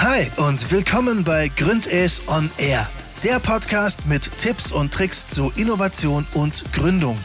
[0.00, 2.86] Hi und willkommen bei Gründes on Air,
[3.24, 7.18] der Podcast mit Tipps und Tricks zu Innovation und Gründung.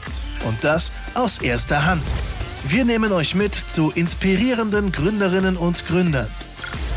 [0.47, 2.01] Und das aus erster Hand.
[2.63, 6.25] Wir nehmen euch mit zu inspirierenden Gründerinnen und Gründern.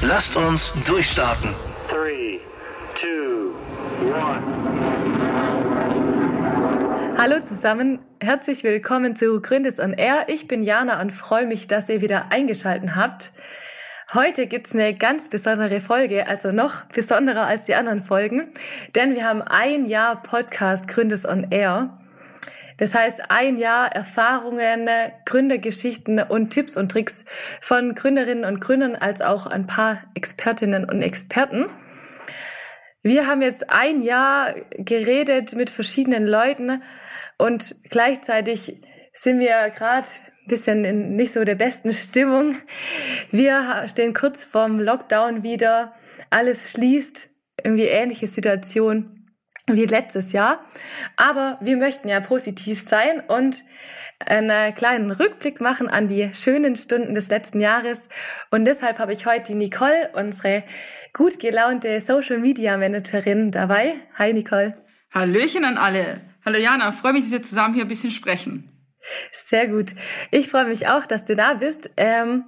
[0.00, 1.54] Lasst uns durchstarten.
[1.90, 2.40] 3,
[2.98, 4.16] 2,
[7.12, 7.18] 1.
[7.18, 10.24] Hallo zusammen, herzlich willkommen zu Gründes on Air.
[10.28, 13.32] Ich bin Jana und freue mich, dass ihr wieder eingeschaltet habt.
[14.14, 18.52] Heute gibt's eine ganz besondere Folge, also noch besonderer als die anderen Folgen,
[18.94, 21.98] denn wir haben ein Jahr Podcast Gründes on Air.
[22.76, 24.88] Das heißt, ein Jahr Erfahrungen,
[25.24, 27.24] Gründergeschichten und Tipps und Tricks
[27.60, 31.66] von Gründerinnen und Gründern als auch ein paar Expertinnen und Experten.
[33.02, 36.80] Wir haben jetzt ein Jahr geredet mit verschiedenen Leuten
[37.38, 38.80] und gleichzeitig
[39.12, 40.06] sind wir gerade
[40.46, 42.56] bisschen in nicht so der besten Stimmung.
[43.30, 45.94] Wir stehen kurz vorm Lockdown wieder.
[46.30, 47.30] Alles schließt.
[47.62, 49.16] Irgendwie ähnliche Situation
[49.66, 50.64] wie letztes Jahr.
[51.16, 53.64] Aber wir möchten ja positiv sein und
[54.24, 58.08] einen kleinen Rückblick machen an die schönen Stunden des letzten Jahres.
[58.50, 60.62] Und deshalb habe ich heute die Nicole, unsere
[61.12, 63.94] gut gelaunte Social Media Managerin dabei.
[64.14, 64.74] Hi Nicole.
[65.12, 66.20] Hallöchen an alle.
[66.44, 68.75] Hallo Jana, freue mich, dass wir zusammen hier ein bisschen sprechen.
[69.32, 69.94] Sehr gut.
[70.30, 71.90] Ich freue mich auch, dass du da bist.
[71.96, 72.44] Ähm,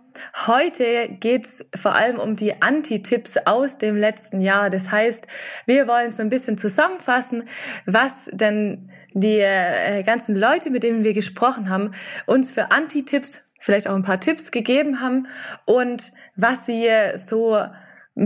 [0.47, 4.71] heute geht's vor allem um die Anti-Tipps aus dem letzten Jahr.
[4.71, 5.27] Das heißt,
[5.67, 7.45] wir wollen so ein bisschen zusammenfassen,
[7.87, 11.93] was denn die äh, ganzen Leute, mit denen wir gesprochen haben,
[12.27, 15.27] uns für Anti-Tipps, vielleicht auch ein paar Tipps gegeben haben
[15.65, 17.59] und was sie so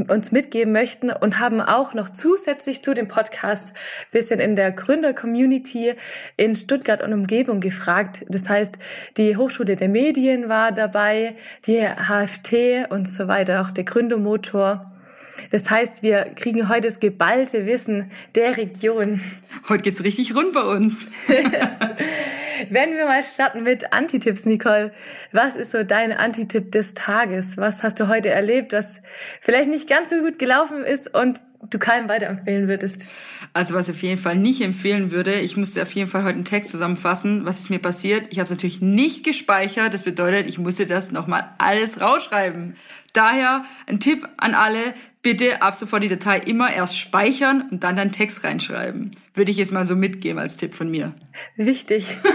[0.08, 3.76] uns mitgeben möchten und haben auch noch zusätzlich zu dem Podcast
[4.10, 5.94] bisschen in der Gründer-Community
[6.36, 8.24] in Stuttgart und Umgebung gefragt.
[8.28, 8.76] Das heißt,
[9.16, 11.34] die Hochschule der Medien war dabei,
[11.66, 14.91] die HFT und so weiter, auch der Gründermotor.
[15.50, 19.20] Das heißt, wir kriegen heute das geballte Wissen der Region.
[19.68, 21.08] Heute geht's richtig rund bei uns.
[22.70, 24.92] Wenn wir mal starten mit Antitipps, Nicole.
[25.32, 27.56] Was ist so dein Antitipp des Tages?
[27.56, 29.02] Was hast du heute erlebt, das
[29.40, 33.06] vielleicht nicht ganz so gut gelaufen ist und du keinem weiterempfehlen würdest?
[33.52, 36.34] Also was ich auf jeden Fall nicht empfehlen würde, ich musste auf jeden Fall heute
[36.34, 38.28] einen Text zusammenfassen, was ist mir passiert.
[38.30, 39.94] Ich habe es natürlich nicht gespeichert.
[39.94, 42.74] Das bedeutet, ich musste das nochmal alles rausschreiben.
[43.12, 47.96] Daher ein Tipp an alle, bitte ab sofort die Datei immer erst speichern und dann
[47.96, 49.14] deinen Text reinschreiben.
[49.34, 51.14] Würde ich jetzt mal so mitgeben als Tipp von mir.
[51.56, 52.16] Wichtig.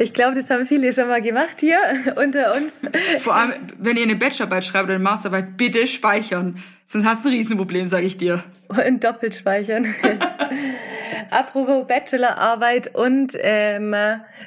[0.00, 1.78] Ich glaube, das haben viele schon mal gemacht hier
[2.16, 2.74] unter uns.
[3.20, 6.62] Vor allem, wenn ihr eine Bachelorarbeit schreibt oder eine Masterarbeit, bitte speichern.
[6.86, 8.42] Sonst hast du ein Riesenproblem, sage ich dir.
[8.68, 9.86] Und doppelt speichern.
[11.30, 13.94] Apropos Bachelorarbeit und ähm,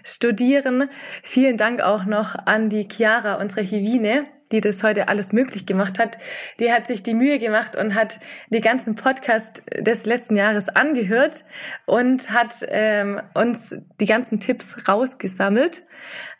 [0.03, 0.90] Studieren,
[1.24, 6.00] vielen Dank auch noch an die Chiara, unsere Hivine, die das heute alles möglich gemacht
[6.00, 6.17] hat.
[6.59, 8.19] Die hat sich die Mühe gemacht und hat
[8.50, 11.44] die ganzen Podcasts des letzten Jahres angehört
[11.85, 15.84] und hat ähm, uns die ganzen Tipps rausgesammelt.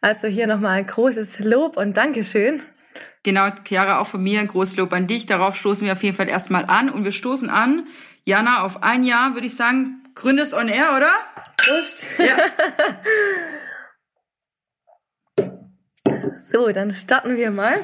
[0.02, 2.62] Also hier nochmal ein großes Lob und Dankeschön.
[3.24, 5.26] Genau, Chiara, auch von mir ein großes Lob an dich.
[5.26, 6.90] Darauf stoßen wir auf jeden Fall erstmal an.
[6.90, 7.88] Und wir stoßen an,
[8.26, 11.12] Jana, auf ein Jahr, würde ich sagen, Gründes on Air, oder?
[11.58, 12.06] Prost.
[12.18, 12.38] Ja.
[16.38, 17.80] So, dann starten wir mal.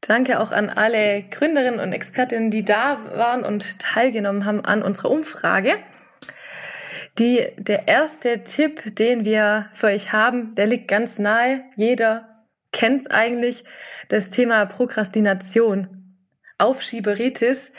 [0.00, 5.10] Danke auch an alle Gründerinnen und Expertinnen, die da waren und teilgenommen haben an unserer
[5.10, 5.78] Umfrage.
[7.18, 11.64] Die, der erste Tipp, den wir für euch haben, der liegt ganz nahe.
[11.76, 13.64] Jeder kennt es eigentlich.
[14.08, 15.96] Das Thema Prokrastination.
[16.58, 17.72] Aufschieberitis.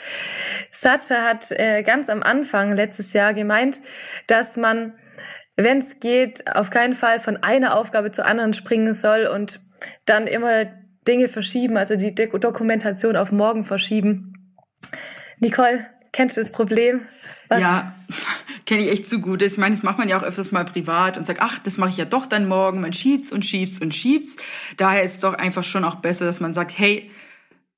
[0.70, 3.80] Sacha hat äh, ganz am Anfang letztes Jahr gemeint,
[4.28, 4.94] dass man
[5.58, 9.60] wenn es geht, auf keinen Fall von einer Aufgabe zur anderen springen soll und
[10.06, 10.66] dann immer
[11.06, 14.56] Dinge verschieben, also die Dokumentation auf morgen verschieben.
[15.40, 17.00] Nicole, kennst du das Problem?
[17.48, 17.60] Was?
[17.60, 17.94] Ja,
[18.66, 19.42] kenne ich echt zu gut.
[19.42, 21.90] Ich meine, das macht man ja auch öfters mal privat und sagt, ach, das mache
[21.90, 22.80] ich ja doch dann morgen.
[22.80, 24.36] Man schiebt's und schiebt's und schiebt's.
[24.76, 27.10] Daher ist es doch einfach schon auch besser, dass man sagt, hey,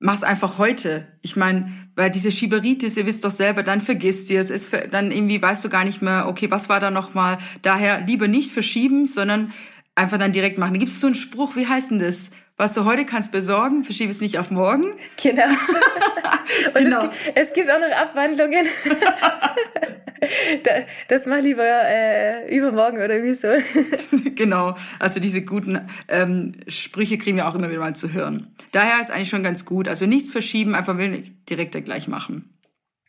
[0.00, 1.07] mach's einfach heute.
[1.21, 5.13] Ich meine, weil diese Schieberitis, ihr wisst doch selber, dann vergisst ihr es, ist dann
[5.13, 7.39] irgendwie weißt du gar nicht mehr, okay, was war da nochmal?
[7.63, 9.53] Daher lieber nicht verschieben, sondern
[9.95, 10.72] einfach dann direkt machen.
[10.72, 12.30] Da gibt es so einen Spruch, wie heißt denn das?
[12.60, 14.95] Was du heute kannst besorgen, verschiebe es nicht auf morgen.
[15.22, 15.45] Genau.
[16.74, 17.04] Und genau.
[17.04, 18.66] Es, gibt, es gibt auch noch Abwandlungen.
[21.09, 23.48] das mach lieber äh, übermorgen oder wie so.
[24.34, 24.77] genau.
[24.98, 28.54] Also diese guten ähm, Sprüche kriegen wir auch immer wieder mal zu hören.
[28.72, 29.89] Daher ist eigentlich schon ganz gut.
[29.89, 30.98] Also nichts verschieben, einfach
[31.48, 32.53] direkt gleich machen.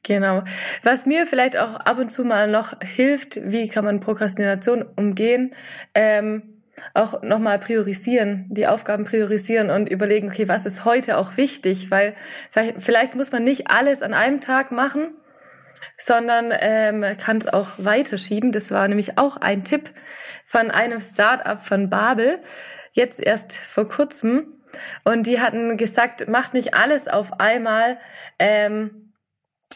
[0.03, 0.45] Genau.
[0.83, 5.53] Was mir vielleicht auch ab und zu mal noch hilft, wie kann man Prokrastination umgehen,
[5.93, 6.50] ähm,
[6.93, 12.15] auch nochmal priorisieren, die Aufgaben priorisieren und überlegen, okay, was ist heute auch wichtig, weil
[12.51, 15.13] vielleicht, vielleicht muss man nicht alles an einem Tag machen,
[15.97, 18.51] sondern ähm, kann es auch weiterschieben.
[18.51, 19.91] Das war nämlich auch ein Tipp
[20.45, 22.39] von einem Startup von Babel,
[22.93, 24.61] jetzt erst vor kurzem.
[25.03, 27.97] Und die hatten gesagt, macht nicht alles auf einmal,
[28.39, 29.13] ähm,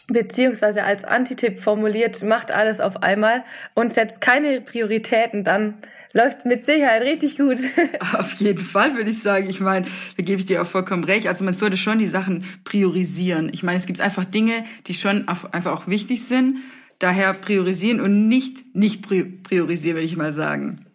[0.07, 3.43] beziehungsweise als Antitipp formuliert, macht alles auf einmal
[3.73, 5.81] und setzt keine Prioritäten, dann
[6.15, 7.59] läuft mit Sicherheit richtig gut.
[8.17, 9.49] Auf jeden Fall würde ich sagen.
[9.49, 9.85] Ich meine,
[10.15, 11.27] da gebe ich dir auch vollkommen recht.
[11.27, 13.49] Also man sollte schon die Sachen priorisieren.
[13.53, 16.59] Ich meine, es gibt einfach Dinge, die schon einfach auch wichtig sind.
[16.99, 19.05] Daher priorisieren und nicht nicht
[19.43, 20.85] priorisieren, würde ich mal sagen.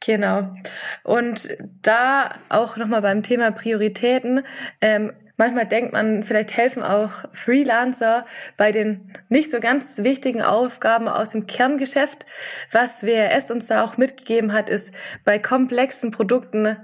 [0.00, 0.54] Genau.
[1.02, 4.40] Und da auch nochmal beim Thema Prioritäten.
[4.80, 8.26] Ähm, manchmal denkt man, vielleicht helfen auch Freelancer
[8.56, 12.26] bei den nicht so ganz wichtigen Aufgaben aus dem Kerngeschäft.
[12.72, 14.94] Was WRS uns da auch mitgegeben hat, ist
[15.24, 16.76] bei komplexen Produkten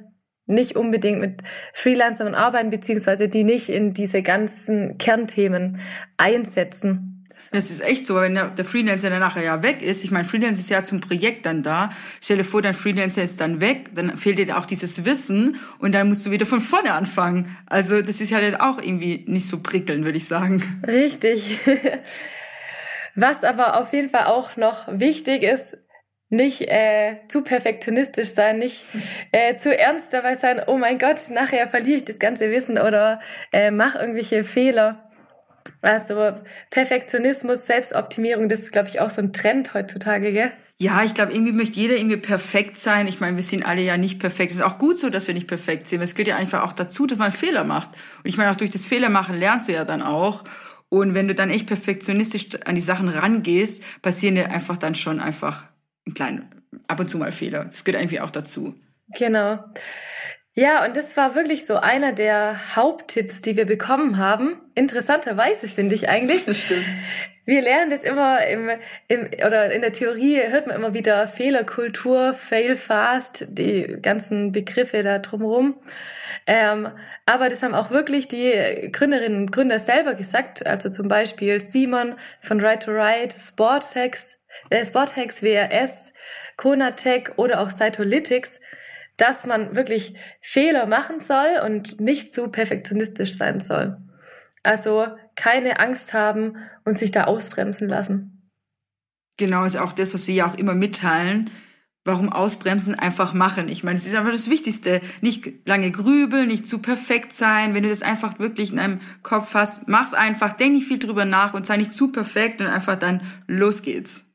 [0.47, 1.43] nicht unbedingt mit
[1.73, 5.81] Freelancern arbeiten, beziehungsweise die nicht in diese ganzen Kernthemen
[6.17, 7.10] einsetzen.
[7.53, 10.05] Das ist echt so, wenn der Freelancer dann nachher ja weg ist.
[10.05, 11.91] Ich meine, Freelancer ist ja zum Projekt dann da.
[12.23, 15.93] Stell dir vor, dein Freelancer ist dann weg, dann fehlt dir auch dieses Wissen und
[15.93, 17.57] dann musst du wieder von vorne anfangen.
[17.67, 20.83] Also das ist ja dann auch irgendwie nicht so prickelnd, würde ich sagen.
[20.87, 21.59] Richtig.
[23.17, 25.77] Was aber auf jeden Fall auch noch wichtig ist,
[26.29, 28.85] nicht äh, zu perfektionistisch sein, nicht
[29.33, 33.21] äh, zu ernst dabei sein, oh mein Gott, nachher verliere ich das ganze Wissen oder
[33.53, 35.10] äh, mach irgendwelche Fehler.
[35.83, 36.33] Also
[36.71, 40.53] Perfektionismus, Selbstoptimierung, das ist, glaube ich, auch so ein Trend heutzutage, gell?
[40.83, 43.07] Ja, ich glaube, irgendwie möchte jeder irgendwie perfekt sein.
[43.07, 44.51] Ich meine, wir sind alle ja nicht perfekt.
[44.51, 46.01] Es ist auch gut so, dass wir nicht perfekt sind.
[46.01, 47.91] Es gehört ja einfach auch dazu, dass man Fehler macht.
[47.91, 50.43] Und ich meine, auch durch das Fehlermachen lernst du ja dann auch.
[50.89, 55.21] Und wenn du dann echt perfektionistisch an die Sachen rangehst, passieren dir einfach dann schon
[55.21, 55.67] einfach
[56.07, 56.49] ein kleinen,
[56.89, 57.67] ab und zu mal Fehler.
[57.67, 58.75] Das gehört irgendwie auch dazu.
[59.17, 59.63] Genau.
[60.55, 64.61] Ja, und das war wirklich so einer der Haupttipps, die wir bekommen haben.
[64.75, 66.45] Interessanterweise finde ich eigentlich.
[66.45, 66.87] Das stimmt.
[67.47, 68.71] Wir lernen das immer im,
[69.09, 75.03] im, oder in der Theorie hört man immer wieder Fehlerkultur, Fail Fast, die ganzen Begriffe
[75.03, 75.77] da drumherum.
[76.47, 76.89] Ähm,
[77.27, 80.67] aber das haben auch wirklich die Gründerinnen und Gründer selber gesagt.
[80.67, 86.13] Also zum Beispiel Simon von Right to Right, Sporthex, äh, Sporthex WRS,
[86.57, 88.61] Konatech oder auch Cytolytics
[89.21, 93.99] dass man wirklich Fehler machen soll und nicht zu perfektionistisch sein soll.
[94.63, 95.07] Also
[95.37, 98.51] keine Angst haben und sich da ausbremsen lassen.
[99.37, 101.51] Genau, ist auch das, was Sie ja auch immer mitteilen.
[102.05, 103.69] Warum ausbremsen, einfach machen.
[103.69, 105.03] Ich meine, es ist einfach das Wichtigste.
[105.21, 107.75] Nicht lange grübeln, nicht zu perfekt sein.
[107.75, 111.27] Wenn du das einfach wirklich in deinem Kopf hast, mach's einfach, denk nicht viel drüber
[111.27, 114.30] nach und sei nicht zu perfekt und einfach dann los geht's.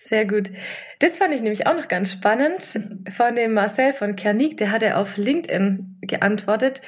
[0.00, 0.50] Sehr gut.
[1.00, 2.78] Das fand ich nämlich auch noch ganz spannend
[3.10, 6.82] von dem Marcel von Kernig, der hatte auf LinkedIn geantwortet,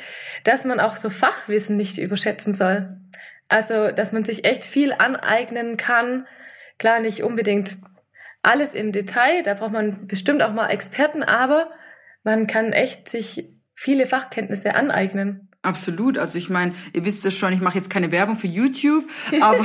[0.44, 3.00] dass man auch so Fachwissen nicht überschätzen soll.
[3.48, 6.28] Also, dass man sich echt viel aneignen kann.
[6.78, 7.78] Klar, nicht unbedingt
[8.42, 11.72] alles im Detail, da braucht man bestimmt auch mal Experten, aber
[12.22, 15.49] man kann echt sich viele Fachkenntnisse aneignen.
[15.62, 16.16] Absolut.
[16.16, 19.04] Also ich meine, ihr wisst es schon, ich mache jetzt keine Werbung für YouTube,
[19.42, 19.64] aber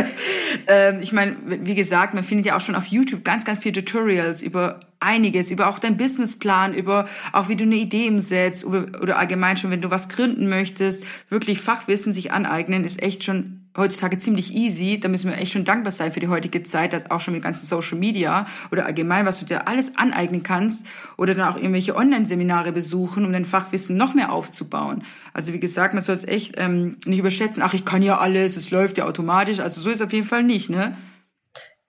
[0.66, 3.84] ähm, ich meine, wie gesagt, man findet ja auch schon auf YouTube ganz, ganz viele
[3.84, 9.02] Tutorials über einiges, über auch deinen Businessplan, über auch wie du eine Idee umsetzt oder,
[9.02, 13.65] oder allgemein schon, wenn du was gründen möchtest, wirklich Fachwissen sich aneignen, ist echt schon
[13.76, 14.98] heutzutage ziemlich easy.
[15.00, 17.42] Da müssen wir echt schon dankbar sein für die heutige Zeit, dass auch schon mit
[17.42, 21.96] ganzen Social Media oder allgemein, was du dir alles aneignen kannst oder dann auch irgendwelche
[21.96, 25.04] Online-Seminare besuchen, um dein Fachwissen noch mehr aufzubauen.
[25.32, 27.62] Also wie gesagt, man soll es echt ähm, nicht überschätzen.
[27.62, 29.60] Ach, ich kann ja alles, es läuft ja automatisch.
[29.60, 30.96] Also so ist es auf jeden Fall nicht, ne?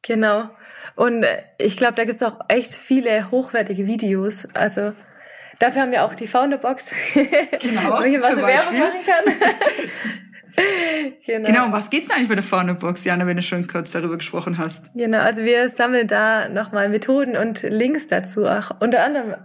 [0.01, 0.49] Genau.
[0.95, 4.47] Und äh, ich glaube, da gibt's auch echt viele hochwertige Videos.
[4.55, 4.93] Also
[5.59, 9.33] dafür haben wir auch die Founderbox, genau, wo ich was Werbung machen kann.
[11.25, 11.47] genau.
[11.47, 14.57] genau, um was geht's eigentlich bei der Faunebox, Jana, wenn du schon kurz darüber gesprochen
[14.57, 14.91] hast?
[14.95, 19.35] Genau, also wir sammeln da nochmal Methoden und Links dazu, auch unter anderem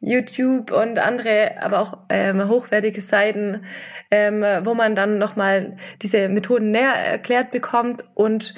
[0.00, 3.64] YouTube und andere, aber auch ähm, hochwertige Seiten,
[4.10, 8.54] ähm, wo man dann nochmal diese Methoden näher erklärt bekommt und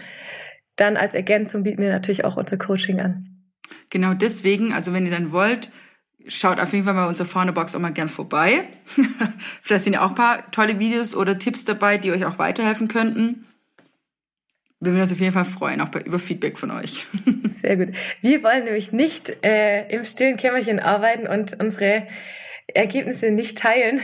[0.77, 3.25] dann als Ergänzung bieten wir natürlich auch unser Coaching an.
[3.91, 5.71] Genau deswegen, also wenn ihr dann wollt,
[6.29, 8.69] schaut auf jeden Fall mal unsere Faunebox auch mal gern vorbei.
[9.63, 12.89] Vielleicht sind ja auch ein paar tolle Videos oder Tipps dabei, die euch auch weiterhelfen
[12.89, 13.47] könnten.
[14.81, 17.05] Wir würden uns auf jeden Fall freuen, auch bei, über Feedback von euch.
[17.45, 17.97] Sehr gut.
[18.21, 22.07] Wir wollen nämlich nicht äh, im stillen Kämmerchen arbeiten und unsere
[22.75, 23.99] Ergebnisse nicht teilen.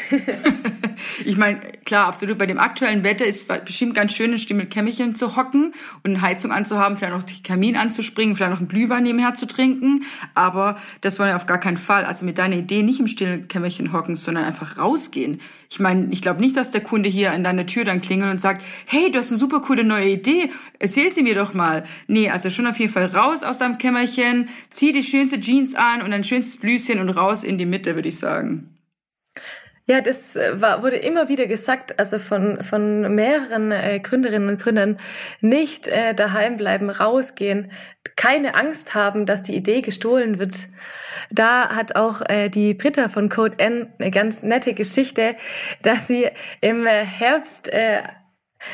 [1.25, 2.39] ich meine, klar, absolut.
[2.39, 6.23] Bei dem aktuellen Wetter ist es bestimmt ganz schön, mit Kämmerchen zu hocken und eine
[6.23, 10.05] Heizung anzuhaben, vielleicht noch den Kamin anzuspringen, vielleicht noch einen Glühwein nebenher zu trinken.
[10.35, 12.07] Aber das wollen wir auf gar keinen Fall.
[12.07, 13.49] Also mit deiner Idee nicht im stillen
[13.93, 15.41] hocken, sondern einfach rausgehen.
[15.75, 18.41] Ich meine, ich glaube nicht, dass der Kunde hier an deiner Tür dann klingelt und
[18.41, 21.83] sagt, hey, du hast eine super coole neue Idee, erzähl sie mir doch mal.
[22.07, 26.03] Nee, also schon auf jeden Fall raus aus deinem Kämmerchen, zieh die schönste Jeans an
[26.03, 28.74] und ein schönstes Blüschen und raus in die Mitte, würde ich sagen.
[29.87, 34.63] Ja, das äh, war, wurde immer wieder gesagt, also von, von mehreren äh, Gründerinnen und
[34.63, 34.99] Gründern,
[35.43, 37.71] nicht äh, daheim bleiben, rausgehen,
[38.17, 40.69] keine Angst haben, dass die Idee gestohlen wird.
[41.31, 45.37] Da hat auch äh, die Britta von Code N eine ganz nette Geschichte,
[45.83, 46.29] dass sie
[46.63, 48.03] im äh, Herbst äh,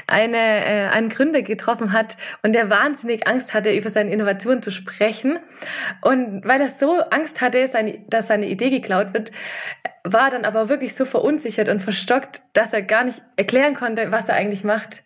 [0.06, 4.70] eine, äh, einen Gründer getroffen hat und der wahnsinnig Angst hatte, über seine Innovation zu
[4.70, 5.38] sprechen.
[6.02, 9.32] Und weil er so Angst hatte, seine, dass seine Idee geklaut wird,
[10.04, 14.28] war dann aber wirklich so verunsichert und verstockt, dass er gar nicht erklären konnte, was
[14.28, 15.02] er eigentlich macht.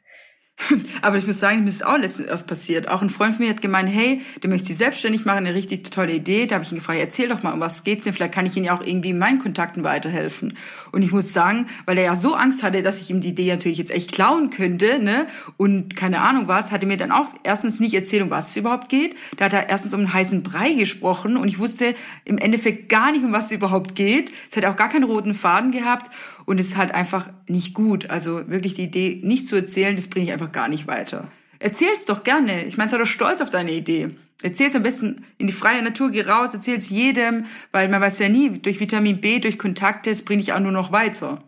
[1.02, 2.88] Aber ich muss sagen, mir ist auch letztens erst passiert.
[2.88, 5.90] Auch ein Freund von mir hat gemeint, hey, der möchte sich selbstständig machen, eine richtig
[5.90, 6.46] tolle Idee.
[6.46, 8.12] Da habe ich ihn gefragt, erzähl doch mal, um was geht's denn?
[8.12, 10.54] Vielleicht kann ich Ihnen ja auch irgendwie in meinen Kontakten weiterhelfen.
[10.92, 13.50] Und ich muss sagen, weil er ja so Angst hatte, dass ich ihm die Idee
[13.50, 15.26] natürlich jetzt echt klauen könnte, ne?
[15.56, 18.88] Und keine Ahnung was, hatte mir dann auch erstens nicht erzählt, um was es überhaupt
[18.88, 19.16] geht.
[19.36, 21.94] Da hat er erstens um einen heißen Brei gesprochen und ich wusste
[22.24, 24.32] im Endeffekt gar nicht, um was es überhaupt geht.
[24.50, 26.10] Es hat auch gar keinen roten Faden gehabt
[26.46, 28.10] und es ist halt einfach nicht gut.
[28.10, 31.28] Also wirklich die Idee nicht zu erzählen, das bringe ich einfach gar nicht weiter.
[31.58, 32.64] Erzähl's doch gerne.
[32.64, 34.10] Ich meine, sei doch stolz auf deine Idee.
[34.42, 38.28] Erzähl's am besten in die freie Natur, geh raus, erzähl's jedem, weil man weiß ja
[38.28, 41.38] nie, durch Vitamin B, durch Kontakte, das bringe ich auch nur noch weiter.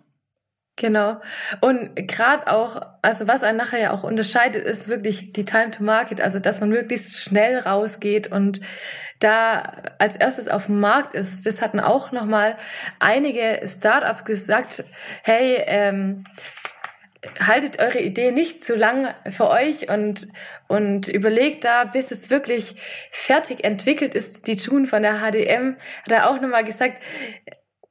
[0.77, 1.21] Genau.
[1.63, 5.83] Und gerade auch, also was einen nachher ja auch unterscheidet, ist wirklich die Time to
[5.83, 8.61] Market, also dass man möglichst schnell rausgeht und
[9.19, 11.47] da als erstes auf dem Markt ist.
[11.47, 12.57] Das hatten auch nochmal
[12.99, 14.85] einige Startups gesagt,
[15.23, 16.25] hey, ähm,
[17.47, 20.29] haltet eure Idee nicht zu lang für euch und,
[20.69, 22.77] und überlegt da, bis es wirklich
[23.11, 24.47] fertig entwickelt ist.
[24.47, 27.03] Die June von der HDM hat da auch nochmal gesagt,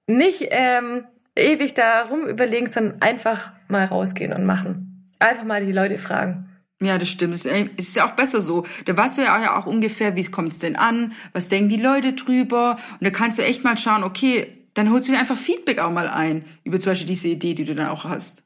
[0.08, 1.06] nicht ähm,
[1.36, 5.06] ewig darum überlegen, sondern einfach mal rausgehen und machen.
[5.20, 6.55] Einfach mal die Leute fragen.
[6.82, 7.34] Ja, das stimmt.
[7.34, 8.66] Es ist ja auch besser so.
[8.86, 12.14] Da weißt du ja auch ungefähr, wie es kommt denn an, was denken die Leute
[12.14, 12.78] drüber.
[12.92, 15.92] Und da kannst du echt mal schauen, okay, dann holst du dir einfach Feedback auch
[15.92, 18.44] mal ein über zum Beispiel diese Idee, die du dann auch hast.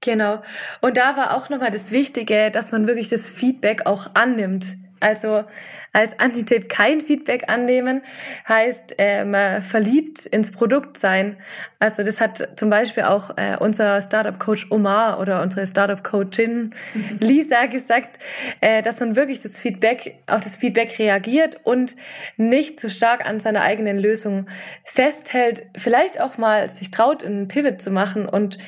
[0.00, 0.42] Genau.
[0.80, 4.76] Und da war auch nochmal das Wichtige, dass man wirklich das Feedback auch annimmt.
[5.00, 5.44] Also
[5.92, 8.02] als Antitipp kein Feedback annehmen
[8.48, 11.36] heißt ähm, verliebt ins Produkt sein.
[11.78, 16.74] Also das hat zum Beispiel auch äh, unser Startup Coach Omar oder unsere Startup Coachin
[17.18, 18.18] Lisa gesagt,
[18.60, 21.96] äh, dass man wirklich das Feedback auf das Feedback reagiert und
[22.36, 24.46] nicht zu stark an seiner eigenen Lösung
[24.84, 25.66] festhält.
[25.76, 28.58] Vielleicht auch mal sich traut, einen Pivot zu machen und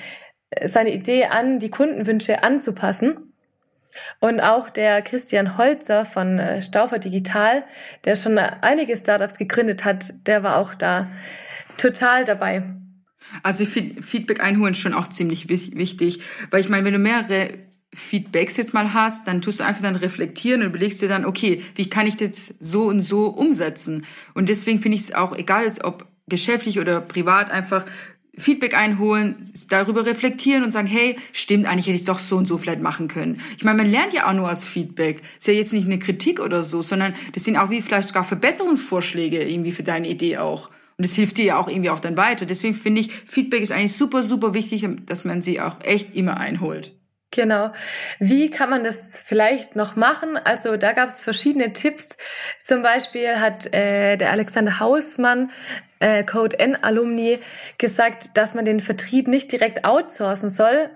[0.64, 3.27] seine Idee an die Kundenwünsche anzupassen
[4.20, 7.64] und auch der Christian Holzer von äh, Staufer Digital,
[8.04, 11.08] der schon einige Startups gegründet hat, der war auch da
[11.76, 12.62] total dabei.
[13.42, 17.50] Also Feedback einholen ist schon auch ziemlich wichtig, weil ich meine, wenn du mehrere
[17.94, 21.62] Feedbacks jetzt mal hast, dann tust du einfach dann reflektieren und überlegst dir dann, okay,
[21.74, 24.04] wie kann ich das so und so umsetzen?
[24.34, 27.84] Und deswegen finde ich es auch egal, ob geschäftlich oder privat einfach
[28.38, 29.36] Feedback einholen,
[29.68, 32.80] darüber reflektieren und sagen, hey, stimmt, eigentlich hätte ich es doch so und so vielleicht
[32.80, 33.40] machen können.
[33.56, 35.22] Ich meine, man lernt ja auch nur aus Feedback.
[35.38, 38.24] Ist ja jetzt nicht eine Kritik oder so, sondern das sind auch wie vielleicht sogar
[38.24, 40.70] Verbesserungsvorschläge irgendwie für deine Idee auch.
[40.96, 42.44] Und das hilft dir ja auch irgendwie auch dann weiter.
[42.44, 46.38] Deswegen finde ich, Feedback ist eigentlich super, super wichtig, dass man sie auch echt immer
[46.38, 46.92] einholt.
[47.30, 47.72] Genau.
[48.18, 50.38] Wie kann man das vielleicht noch machen?
[50.42, 52.16] Also da gab es verschiedene Tipps.
[52.64, 55.50] Zum Beispiel hat äh, der Alexander Hausmann,
[56.00, 57.38] äh, Code N Alumni,
[57.78, 60.90] gesagt, dass man den Vertrieb nicht direkt outsourcen soll,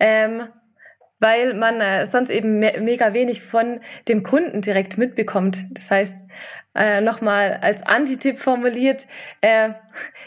[0.00, 0.48] ähm,
[1.20, 5.58] weil man äh, sonst eben me mega wenig von dem Kunden direkt mitbekommt.
[5.72, 6.20] Das heißt,
[6.74, 9.06] äh, nochmal als Antitipp formuliert,
[9.40, 9.70] äh,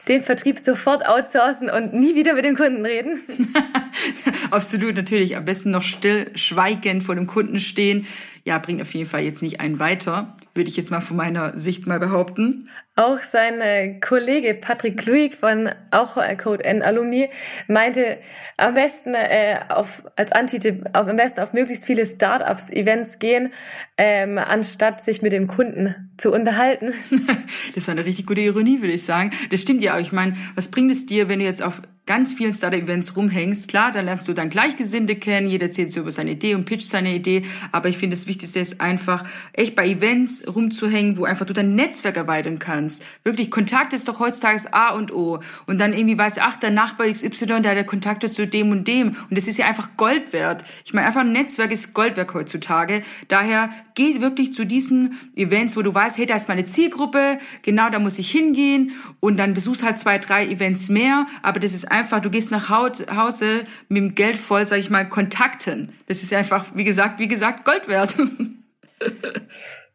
[0.08, 3.24] den Vertrieb sofort outsourcen und nie wieder mit dem Kunden reden.
[4.52, 5.38] Absolut, natürlich.
[5.38, 8.06] Am besten noch still, schweigend vor dem Kunden stehen.
[8.44, 11.56] Ja, bringt auf jeden Fall jetzt nicht einen weiter, würde ich jetzt mal von meiner
[11.58, 12.70] Sicht mal behaupten.
[12.96, 17.30] Auch sein äh, Kollege Patrick Luig von auch äh, Code N Alumni
[17.68, 18.18] meinte,
[18.58, 23.54] am besten äh, auf, als Antitipp, auf, am besten auf möglichst viele Startups, Events gehen,
[23.98, 26.94] ähm, anstatt sich mit dem Kunden zu unterhalten.
[27.76, 29.32] das war eine richtig gute Ironie, würde ich sagen.
[29.52, 30.00] Das stimmt ja auch.
[30.00, 33.94] Ich meine, was bringt es dir, wenn du jetzt auf ganz vielen Startup-Events rumhängst, klar,
[33.94, 37.16] dann lernst du dann Gleichgesinnte kennen, jeder erzählt so über seine Idee und pitcht seine
[37.16, 41.54] Idee, aber ich finde, das Wichtigste ist einfach, echt bei Events rumzuhängen, wo einfach du
[41.54, 43.06] dein Netzwerk erweitern kannst.
[43.24, 45.40] Wirklich, Kontakt ist doch heutzutage A und O.
[45.68, 49.10] Und dann irgendwie weiß, ach, der Nachbar XY, der hat Kontakte zu dem und dem.
[49.10, 50.66] Und das ist ja einfach Gold wert.
[50.84, 53.04] Ich meine, einfach ein Netzwerk ist Gold wert heutzutage.
[53.30, 57.90] Daher geh wirklich zu diesen Events, wo du weißt, hey, da ist meine Zielgruppe, genau
[57.90, 61.92] da muss ich hingehen und dann besuchst halt zwei, drei Events mehr, aber das ist
[61.92, 65.92] einfach, du gehst nach Hause mit dem Geld voll, sag ich mal, Kontakten.
[66.08, 68.16] Das ist einfach, wie gesagt, wie gesagt, Gold wert.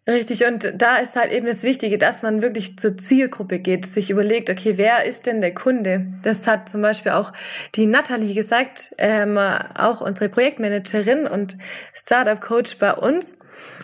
[0.09, 4.09] Richtig, und da ist halt eben das Wichtige, dass man wirklich zur Zielgruppe geht, sich
[4.09, 6.07] überlegt, okay, wer ist denn der Kunde?
[6.23, 7.33] Das hat zum Beispiel auch
[7.75, 11.57] die Nathalie gesagt, ähm, auch unsere Projektmanagerin und
[11.93, 13.41] Startup-Coach bei uns.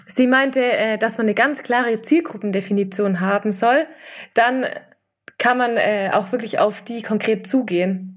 [0.06, 3.86] Sie meinte, äh, dass man eine ganz klare Zielgruppendefinition haben soll.
[4.34, 4.66] Dann
[5.38, 8.11] kann man äh, auch wirklich auf die konkret zugehen.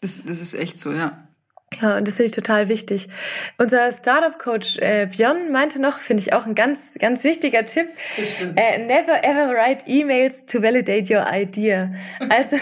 [0.00, 1.26] Das, das ist echt so, ja.
[1.80, 3.08] Ja, und das finde ich total wichtig.
[3.56, 7.86] Unser Startup-Coach äh, Björn meinte noch, finde ich auch ein ganz, ganz wichtiger Tipp.
[8.56, 11.94] Äh, never ever write emails to validate your idea.
[12.28, 12.56] Also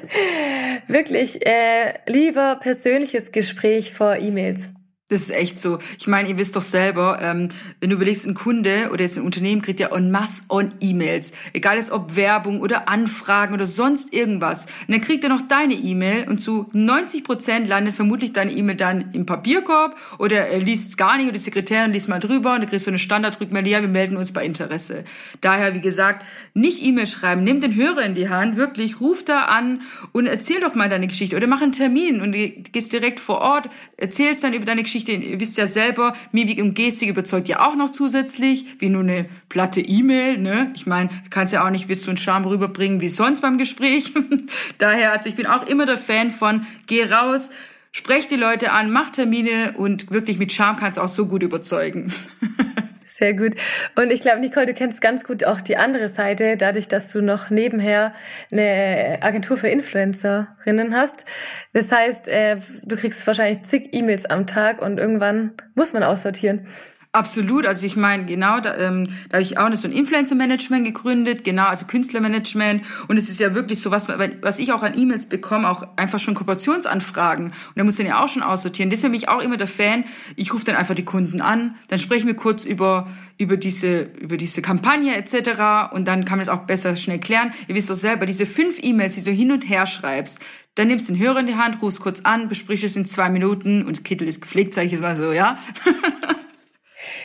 [0.88, 4.70] wirklich äh, lieber persönliches Gespräch vor E-Mails.
[5.08, 5.80] Das ist echt so.
[5.98, 9.24] Ich meine, ihr wisst doch selber, ähm, wenn du überlegst, ein Kunde oder jetzt ein
[9.24, 11.34] Unternehmen kriegt ja en masse on E-Mails.
[11.52, 14.64] Egal jetzt ob Werbung oder Anfragen oder sonst irgendwas.
[14.64, 18.76] Und dann kriegt er noch deine E-Mail und zu 90 Prozent landet vermutlich deine E-Mail
[18.76, 22.54] dann im Papierkorb oder er liest es gar nicht oder die Sekretärin liest mal drüber
[22.54, 25.04] und dann kriegst du eine Standardrückmeldung, ja, wir melden uns bei Interesse.
[25.42, 29.42] Daher, wie gesagt, nicht E-Mail schreiben, nimm den Hörer in die Hand, wirklich, ruf da
[29.42, 29.82] an
[30.12, 33.68] und erzähl doch mal deine Geschichte oder mach einen Termin und gehst direkt vor Ort,
[33.98, 37.66] erzählst dann über deine Geschichte Geschichte, ihr wisst ja selber, Mimik und Gestik überzeugt ja
[37.66, 40.70] auch noch zusätzlich, wie nur eine platte E-Mail, ne?
[40.76, 44.12] Ich meine, kannst ja auch nicht so einen Charme rüberbringen wie sonst beim Gespräch.
[44.78, 47.50] Daher, also ich bin auch immer der Fan von, geh raus,
[47.90, 51.42] sprech die Leute an, mach Termine und wirklich mit Charme kannst du auch so gut
[51.42, 52.12] überzeugen.
[53.16, 53.54] Sehr gut.
[53.94, 57.20] Und ich glaube, Nicole, du kennst ganz gut auch die andere Seite, dadurch, dass du
[57.20, 58.12] noch nebenher
[58.50, 61.24] eine Agentur für Influencerinnen hast.
[61.72, 66.66] Das heißt, äh, du kriegst wahrscheinlich zig E-Mails am Tag und irgendwann muss man aussortieren.
[67.14, 71.44] Absolut, also ich meine, genau, da, ähm, da habe ich auch so ein Influencer-Management gegründet,
[71.44, 75.26] genau, also Künstlermanagement und es ist ja wirklich so, was, was ich auch an E-Mails
[75.26, 78.90] bekomme, auch einfach schon Kooperationsanfragen und da muss dann ja auch schon aussortieren.
[78.90, 80.02] Deswegen bin ich auch immer der Fan,
[80.34, 83.06] ich rufe dann einfach die Kunden an, dann sprechen wir kurz über,
[83.38, 85.92] über, diese, über diese Kampagne etc.
[85.94, 87.52] und dann kann man es auch besser schnell klären.
[87.68, 90.40] Ihr wisst doch selber, diese fünf E-Mails, die du hin und her schreibst,
[90.74, 93.28] dann nimmst du den Hörer in die Hand, rufst kurz an, besprichst es in zwei
[93.28, 95.60] Minuten und Kittel ist gepflegt, sage ich jetzt mal so, ja.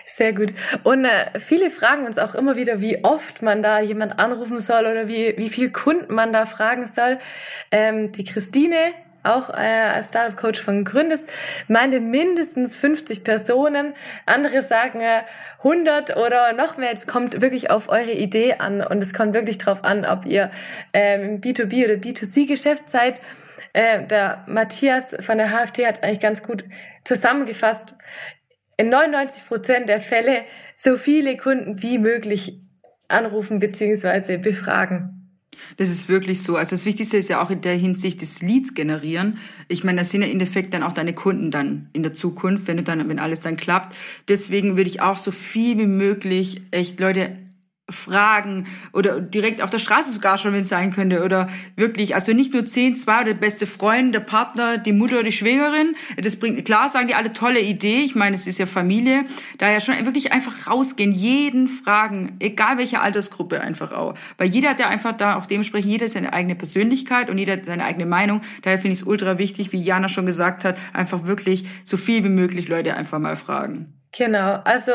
[0.05, 0.53] Sehr gut.
[0.83, 4.85] Und äh, viele fragen uns auch immer wieder, wie oft man da jemand anrufen soll
[4.85, 7.17] oder wie, wie viel Kunden man da fragen soll.
[7.71, 8.75] Ähm, die Christine,
[9.23, 9.53] auch äh,
[9.93, 11.25] als Startup Coach von Gründes,
[11.67, 13.93] meinte mindestens 50 Personen.
[14.25, 15.23] Andere sagen äh,
[15.59, 16.91] 100 oder noch mehr.
[16.93, 20.51] Es kommt wirklich auf eure Idee an und es kommt wirklich drauf an, ob ihr
[20.93, 23.19] ähm, im B2B oder B2C-Geschäft seid.
[23.73, 26.63] Äh, der Matthias von der HFT hat es eigentlich ganz gut
[27.03, 27.95] zusammengefasst
[28.79, 30.45] in 99 Prozent der Fälle
[30.77, 32.61] so viele Kunden wie möglich
[33.09, 34.37] anrufen bzw.
[34.37, 35.19] befragen.
[35.75, 36.55] Das ist wirklich so.
[36.55, 39.37] Also das Wichtigste ist ja auch in der Hinsicht des Leads generieren.
[39.67, 42.67] Ich meine, das sind ja im Endeffekt dann auch deine Kunden dann in der Zukunft,
[42.67, 43.93] wenn du dann, wenn alles dann klappt.
[44.29, 47.37] Deswegen würde ich auch so viel wie möglich echt Leute
[47.89, 52.33] fragen oder direkt auf der Straße sogar schon, wenn es sein könnte oder wirklich, also
[52.33, 56.63] nicht nur zehn, zwei oder beste Freund, der Partner, die Mutter, die Schwägerin, das bringt,
[56.65, 59.25] klar sagen die alle tolle Idee, ich meine, es ist ja Familie,
[59.57, 64.79] daher schon wirklich einfach rausgehen, jeden fragen, egal welche Altersgruppe einfach auch, weil jeder hat
[64.79, 68.41] ja einfach da auch dementsprechend, jeder seine eigene Persönlichkeit und jeder hat seine eigene Meinung,
[68.61, 72.23] daher finde ich es ultra wichtig, wie Jana schon gesagt hat, einfach wirklich so viel
[72.23, 73.93] wie möglich Leute einfach mal fragen.
[74.17, 74.91] Genau, also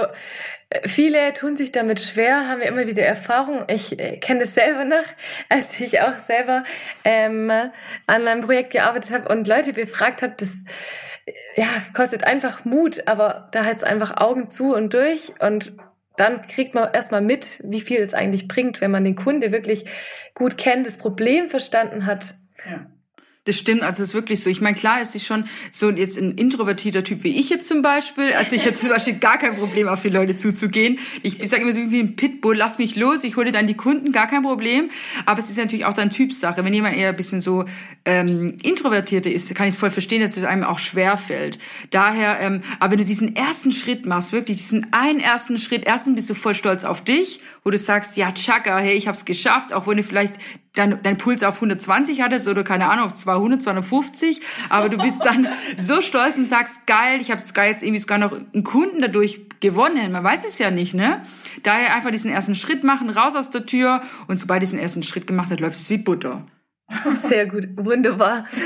[0.84, 3.64] Viele tun sich damit schwer, haben immer wieder Erfahrung.
[3.68, 5.04] Ich äh, kenne das selber noch,
[5.48, 6.64] als ich auch selber
[7.04, 10.34] ähm, an einem Projekt gearbeitet habe und Leute befragt habe.
[10.36, 10.64] Das
[11.56, 15.74] ja, kostet einfach Mut, aber da heißt es einfach Augen zu und durch und
[16.16, 19.84] dann kriegt man erstmal mit, wie viel es eigentlich bringt, wenn man den Kunde wirklich
[20.34, 22.34] gut kennt, das Problem verstanden hat.
[22.68, 22.86] Ja.
[23.44, 24.48] Das stimmt, also es ist wirklich so.
[24.48, 27.82] Ich meine, klar ist sie schon so jetzt ein introvertierter Typ wie ich jetzt zum
[27.82, 28.32] Beispiel.
[28.32, 30.98] Also ich hätte zum Beispiel gar kein Problem, auf die Leute zuzugehen.
[31.22, 34.12] Ich, sage immer so wie ein Pitbull, lass mich los, ich hole dann die Kunden,
[34.12, 34.88] gar kein Problem.
[35.26, 36.64] Aber es ist natürlich auch dann Typsache.
[36.64, 37.66] Wenn jemand eher ein bisschen so
[38.06, 41.58] ähm, introvertierter ist, kann ich es voll verstehen, dass es einem auch schwer fällt.
[41.90, 46.14] Daher, ähm, aber wenn du diesen ersten Schritt machst, wirklich diesen einen ersten Schritt, erstens
[46.14, 49.74] bist du voll stolz auf dich, wo du sagst, ja, tschakka, hey, ich hab's geschafft,
[49.74, 50.34] auch wenn du vielleicht
[50.74, 55.24] dein, dein Puls auf 120 hattest oder keine Ahnung auf 200, 250, aber du bist
[55.24, 59.00] dann so stolz und sagst, geil, ich habe sogar jetzt irgendwie sogar noch einen Kunden
[59.00, 60.12] dadurch gewonnen.
[60.12, 61.22] Man weiß es ja nicht, ne?
[61.62, 65.26] Daher einfach diesen ersten Schritt machen, raus aus der Tür und sobald diesen ersten Schritt
[65.26, 66.44] gemacht hat, läuft es wie Butter.
[67.22, 68.46] Sehr gut, wunderbar.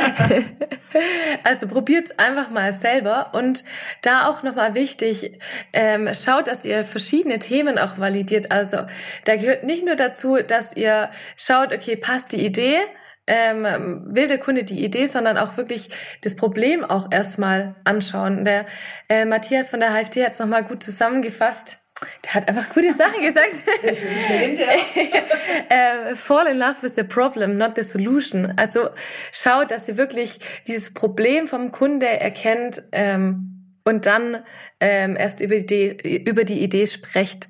[1.44, 3.62] Also probiert's einfach mal selber und
[4.00, 5.38] da auch nochmal wichtig,
[5.74, 8.50] ähm, schaut, dass ihr verschiedene Themen auch validiert.
[8.50, 8.78] Also
[9.26, 12.78] da gehört nicht nur dazu, dass ihr schaut, okay, passt die Idee,
[13.26, 15.90] ähm, will der Kunde die Idee, sondern auch wirklich
[16.22, 18.44] das Problem auch erstmal anschauen.
[18.44, 18.64] Der
[19.08, 21.87] äh, Matthias von der HFT hat es nochmal gut zusammengefasst.
[22.24, 23.52] Der hat einfach gute Sachen gesagt.
[25.68, 28.52] äh, fall in love with the problem, not the solution.
[28.56, 28.90] Also
[29.32, 34.44] schaut, dass ihr wirklich dieses Problem vom Kunde erkennt ähm, und dann
[34.80, 37.48] ähm, erst über die, über die Idee sprecht.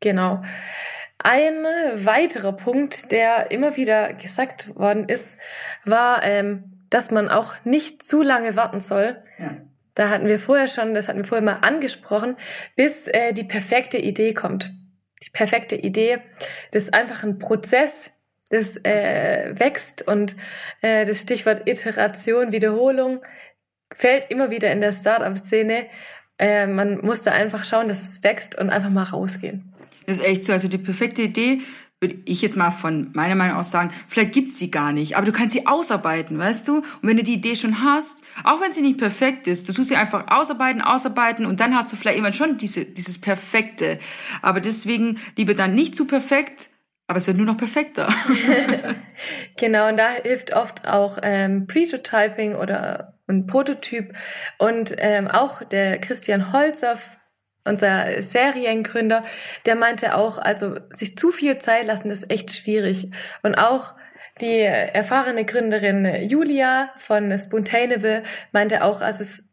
[0.00, 0.42] Genau.
[1.18, 5.38] Ein weiterer Punkt, der immer wieder gesagt worden ist,
[5.84, 9.22] war, ähm, dass man auch nicht zu lange warten soll.
[9.38, 9.56] Ja.
[9.94, 12.36] Da hatten wir vorher schon, das hatten wir vorher mal angesprochen,
[12.76, 14.72] bis äh, die perfekte Idee kommt.
[15.22, 16.18] Die perfekte Idee,
[16.72, 18.12] das ist einfach ein Prozess,
[18.50, 20.36] das äh, wächst und
[20.82, 23.22] äh, das Stichwort Iteration, Wiederholung
[23.92, 25.86] fällt immer wieder in der Startup-Szene.
[26.38, 29.72] Äh, man muss da einfach schauen, dass es wächst und einfach mal rausgehen.
[30.06, 30.52] Das ist echt so.
[30.52, 31.60] Also die perfekte Idee
[32.04, 35.24] würde ich jetzt mal von meiner Meinung aus sagen, vielleicht gibt's sie gar nicht, aber
[35.24, 36.76] du kannst sie ausarbeiten, weißt du?
[36.76, 39.88] Und wenn du die Idee schon hast, auch wenn sie nicht perfekt ist, du tust
[39.88, 43.98] sie einfach ausarbeiten, ausarbeiten und dann hast du vielleicht irgendwann schon diese, dieses Perfekte.
[44.42, 46.68] Aber deswegen lieber dann nicht zu perfekt,
[47.06, 48.06] aber es wird nur noch perfekter.
[49.56, 54.12] genau, und da hilft oft auch ähm, Prototyping oder ein Prototyp
[54.58, 56.98] und ähm, auch der Christian Holzer
[57.64, 59.24] unser Seriengründer,
[59.66, 63.10] der meinte auch, also sich zu viel Zeit lassen ist echt schwierig.
[63.42, 63.94] Und auch
[64.40, 68.22] die erfahrene Gründerin Julia von Spontaneable
[68.52, 69.48] meinte auch, also es,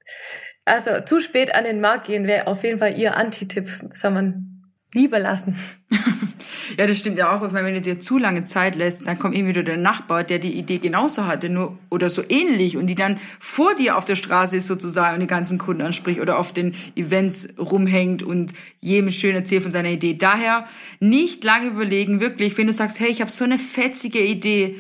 [0.65, 4.50] also zu spät an den Markt gehen wäre auf jeden Fall ihr Anti-Tipp, soll man
[4.93, 5.55] lieber lassen.
[6.77, 7.53] ja, das stimmt ja auch.
[7.53, 10.51] Wenn du dir zu lange Zeit lässt, dann kommt eben wieder der Nachbar, der die
[10.51, 14.57] Idee genauso hatte, nur oder so ähnlich und die dann vor dir auf der Straße
[14.57, 19.35] ist sozusagen und die ganzen Kunden anspricht oder auf den Events rumhängt und jedem schön
[19.35, 20.15] erzählt von seiner Idee.
[20.15, 20.67] Daher
[20.99, 24.75] nicht lange überlegen, wirklich, wenn du sagst, hey, ich habe so eine fetzige Idee,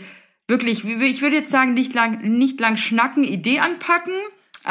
[0.47, 4.13] wirklich, ich würde jetzt sagen, nicht lang, nicht lang schnacken, Idee anpacken,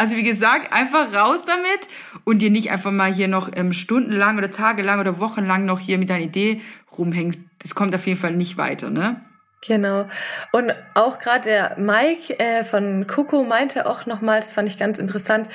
[0.01, 1.87] also wie gesagt, einfach raus damit
[2.25, 5.99] und dir nicht einfach mal hier noch ähm, stundenlang oder tagelang oder wochenlang noch hier
[5.99, 6.63] mit deiner Idee
[6.97, 7.51] rumhängen.
[7.59, 9.21] Das kommt auf jeden Fall nicht weiter, ne?
[9.67, 10.09] Genau.
[10.53, 14.99] Und auch gerade der Mike äh, von Coco meinte auch nochmal, das fand ich ganz
[14.99, 15.51] interessant,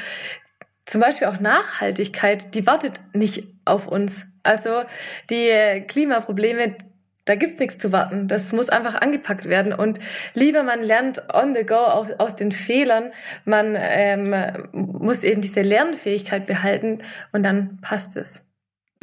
[0.85, 4.27] zum Beispiel auch Nachhaltigkeit, die wartet nicht auf uns.
[4.43, 4.83] Also
[5.31, 6.77] die äh, Klimaprobleme,
[7.25, 8.27] da gibt's nichts zu warten.
[8.27, 9.73] Das muss einfach angepackt werden.
[9.73, 9.99] Und
[10.33, 13.11] lieber man lernt on the go aus, den Fehlern,
[13.45, 14.33] man ähm,
[14.71, 16.99] muss eben diese Lernfähigkeit behalten
[17.31, 18.51] und dann passt es.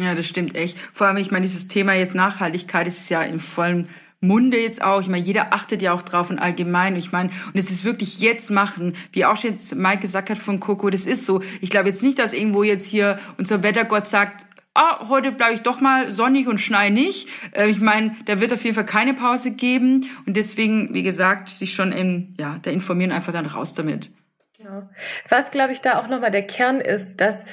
[0.00, 0.78] Ja, das stimmt echt.
[0.78, 3.88] Vor allem, ich meine, dieses Thema jetzt Nachhaltigkeit, ist ja im vollen
[4.20, 5.00] Munde jetzt auch.
[5.00, 6.96] Ich meine, jeder achtet ja auch drauf und allgemein.
[6.96, 10.38] Ich meine, und es ist wirklich jetzt machen, wie auch schon jetzt Mike gesagt hat
[10.38, 11.42] von Coco, das ist so.
[11.60, 15.62] Ich glaube jetzt nicht, dass irgendwo jetzt hier unser Wettergott sagt, ah, heute bleibe ich
[15.62, 17.28] doch mal sonnig und schnei nicht.
[17.52, 21.48] Äh, ich meine, da wird auf jeden Fall keine Pause geben und deswegen, wie gesagt,
[21.48, 24.10] sich schon im, ja, da informieren, einfach dann raus damit.
[24.58, 24.88] Genau.
[25.28, 27.44] Was, glaube ich, da auch nochmal der Kern ist, dass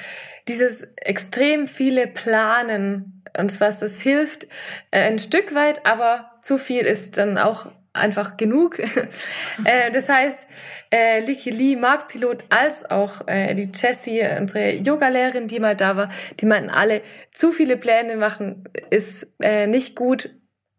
[0.47, 4.45] dieses extrem viele Planen, uns was das hilft,
[4.91, 8.79] äh, ein Stück weit, aber zu viel ist dann auch einfach genug.
[9.63, 10.47] äh, das heißt,
[10.91, 16.09] äh, Liki Lee, Marktpilot, als auch äh, die Jessie, unsere Yogalehrerin, die mal da war,
[16.39, 20.29] die meinten alle, zu viele Pläne machen ist äh, nicht gut.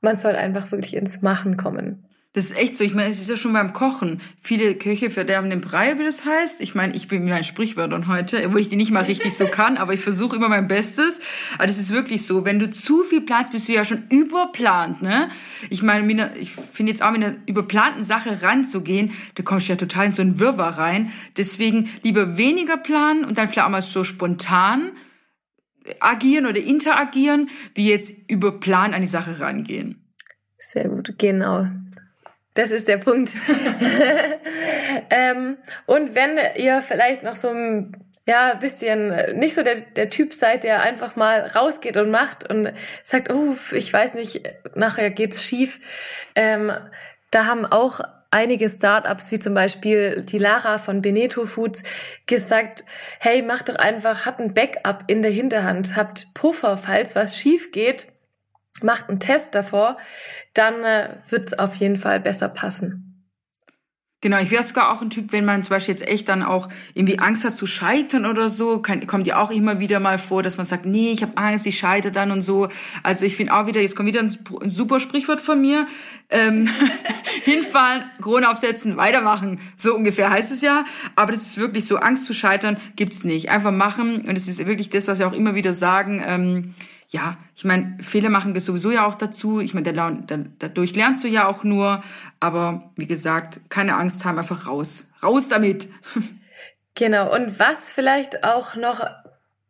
[0.00, 2.06] Man soll einfach wirklich ins Machen kommen.
[2.32, 2.84] Das ist echt so.
[2.84, 4.20] Ich meine, es ist ja schon beim Kochen.
[4.40, 6.60] Viele Köche verderben den Brei, wie das heißt.
[6.60, 9.46] Ich meine, ich bin mit meinen Sprichwörtern heute, wo ich die nicht mal richtig so
[9.48, 11.18] kann, aber ich versuche immer mein Bestes.
[11.54, 12.44] Aber das ist wirklich so.
[12.44, 15.28] Wenn du zu viel planst, bist du ja schon überplant, ne?
[15.70, 19.76] Ich meine, ich finde jetzt auch mit einer überplanten Sache ranzugehen, da kommst du ja
[19.76, 21.10] total in so einen Wirrwarr rein.
[21.36, 24.92] Deswegen lieber weniger planen und dann vielleicht auch mal so spontan
[25.98, 30.14] agieren oder interagieren, wie jetzt über Plan an die Sache rangehen.
[30.58, 31.66] Sehr gut, genau.
[32.54, 33.30] Das ist der Punkt.
[35.10, 40.32] ähm, und wenn ihr vielleicht noch so ein ja, bisschen nicht so der, der Typ
[40.32, 44.42] seid, der einfach mal rausgeht und macht und sagt, oh, ich weiß nicht,
[44.74, 45.80] nachher geht's schief.
[46.34, 46.72] Ähm,
[47.30, 51.82] da haben auch einige Startups, wie zum Beispiel die Lara von Beneto Foods,
[52.26, 52.84] gesagt,
[53.18, 57.72] hey, macht doch einfach, habt ein Backup in der Hinterhand, habt Puffer, falls was schief
[57.72, 58.06] geht
[58.82, 59.96] macht einen Test davor,
[60.54, 63.10] dann äh, wird es auf jeden Fall besser passen.
[64.22, 66.68] Genau, ich wäre sogar auch ein Typ, wenn man zum Beispiel jetzt echt dann auch
[66.92, 70.42] irgendwie Angst hat zu scheitern oder so, kann, kommt ja auch immer wieder mal vor,
[70.42, 72.68] dass man sagt, nee, ich habe Angst, ich scheitere dann und so.
[73.02, 75.86] Also ich finde auch wieder, jetzt kommt wieder ein, ein super Sprichwort von mir,
[76.28, 76.68] ähm,
[77.44, 80.84] hinfallen, Krone aufsetzen, weitermachen, so ungefähr heißt es ja.
[81.16, 83.50] Aber das ist wirklich so, Angst zu scheitern gibt's nicht.
[83.50, 86.74] Einfach machen und es ist wirklich das, was wir auch immer wieder sagen, ähm,
[87.12, 89.60] ja, ich meine, Fehler machen das sowieso ja auch dazu.
[89.60, 92.02] Ich meine, dadurch lernst du ja auch nur.
[92.38, 95.08] Aber wie gesagt, keine Angst haben, einfach raus.
[95.22, 95.88] Raus damit.
[96.96, 97.32] Genau.
[97.32, 99.06] Und was vielleicht auch noch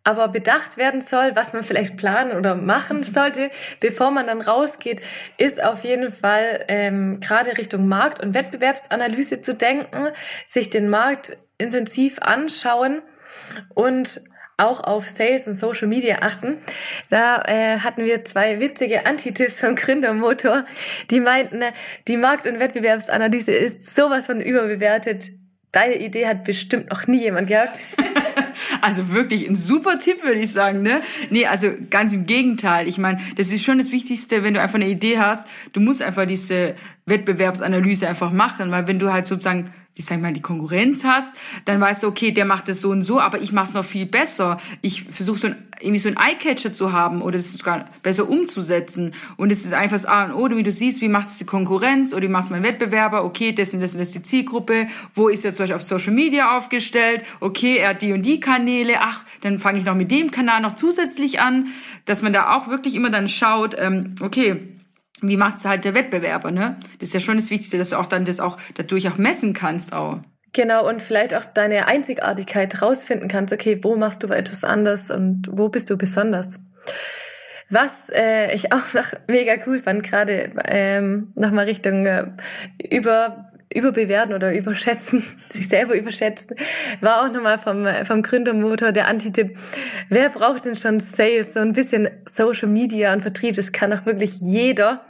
[0.02, 5.02] aber bedacht werden soll, was man vielleicht planen oder machen sollte, bevor man dann rausgeht,
[5.36, 10.08] ist auf jeden Fall ähm, gerade Richtung Markt- und Wettbewerbsanalyse zu denken,
[10.46, 13.02] sich den Markt intensiv anschauen
[13.74, 14.22] und
[14.60, 16.58] auch auf Sales und Social Media achten.
[17.08, 20.64] Da äh, hatten wir zwei witzige Anti-Tipps vom Gründermotor,
[21.10, 21.62] die meinten,
[22.08, 25.30] die Markt- und Wettbewerbsanalyse ist sowas von überbewertet.
[25.72, 27.78] Deine Idee hat bestimmt noch nie jemand gehabt.
[28.82, 31.02] Also wirklich ein super Tipp, würde ich sagen, ne?
[31.30, 32.88] Nee, also ganz im Gegenteil.
[32.88, 36.02] Ich meine, das ist schon das Wichtigste, wenn du einfach eine Idee hast, du musst
[36.02, 36.74] einfach diese
[37.06, 41.34] Wettbewerbsanalyse einfach machen, weil wenn du halt sozusagen ich sag mal, die Konkurrenz hast,
[41.66, 43.84] dann weißt du, okay, der macht es so und so, aber ich mache es noch
[43.84, 44.56] viel besser.
[44.80, 49.12] Ich versuche so ein, irgendwie so ein Eyecatcher zu haben oder es sogar besser umzusetzen.
[49.36, 51.44] Und es ist einfach das A und O, wie du siehst, wie macht es die
[51.44, 54.22] Konkurrenz oder wie macht es mein Wettbewerber, okay, das und das und das ist die
[54.22, 58.22] Zielgruppe, wo ist er zum Beispiel auf Social Media aufgestellt, okay, er hat die und
[58.22, 61.66] die Kanäle, ach, dann fange ich noch mit dem Kanal noch zusätzlich an,
[62.06, 64.60] dass man da auch wirklich immer dann schaut, ähm, okay,
[65.22, 66.76] wie macht's halt der Wettbewerber, ne?
[66.98, 69.52] Das ist ja schon das Wichtigste, dass du auch dann das auch dadurch auch messen
[69.52, 70.18] kannst auch.
[70.52, 75.48] Genau, und vielleicht auch deine Einzigartigkeit rausfinden kannst, okay, wo machst du etwas anders und
[75.50, 76.58] wo bist du besonders?
[77.68, 82.26] Was äh, ich auch noch mega cool fand, gerade ähm, nochmal Richtung äh,
[82.90, 86.56] über überbewerten oder überschätzen, sich selber überschätzen,
[87.00, 89.56] war auch nochmal vom, vom Gründermotor der Antitipp.
[90.08, 91.54] Wer braucht denn schon Sales?
[91.54, 95.04] So ein bisschen Social Media und Vertrieb, das kann auch wirklich jeder.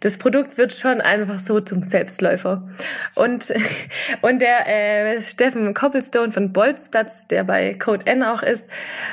[0.00, 2.68] Das Produkt wird schon einfach so zum Selbstläufer.
[3.14, 3.52] Und,
[4.22, 8.68] und der äh, Steffen Cobblestone von Bolzplatz, der bei Code N auch ist,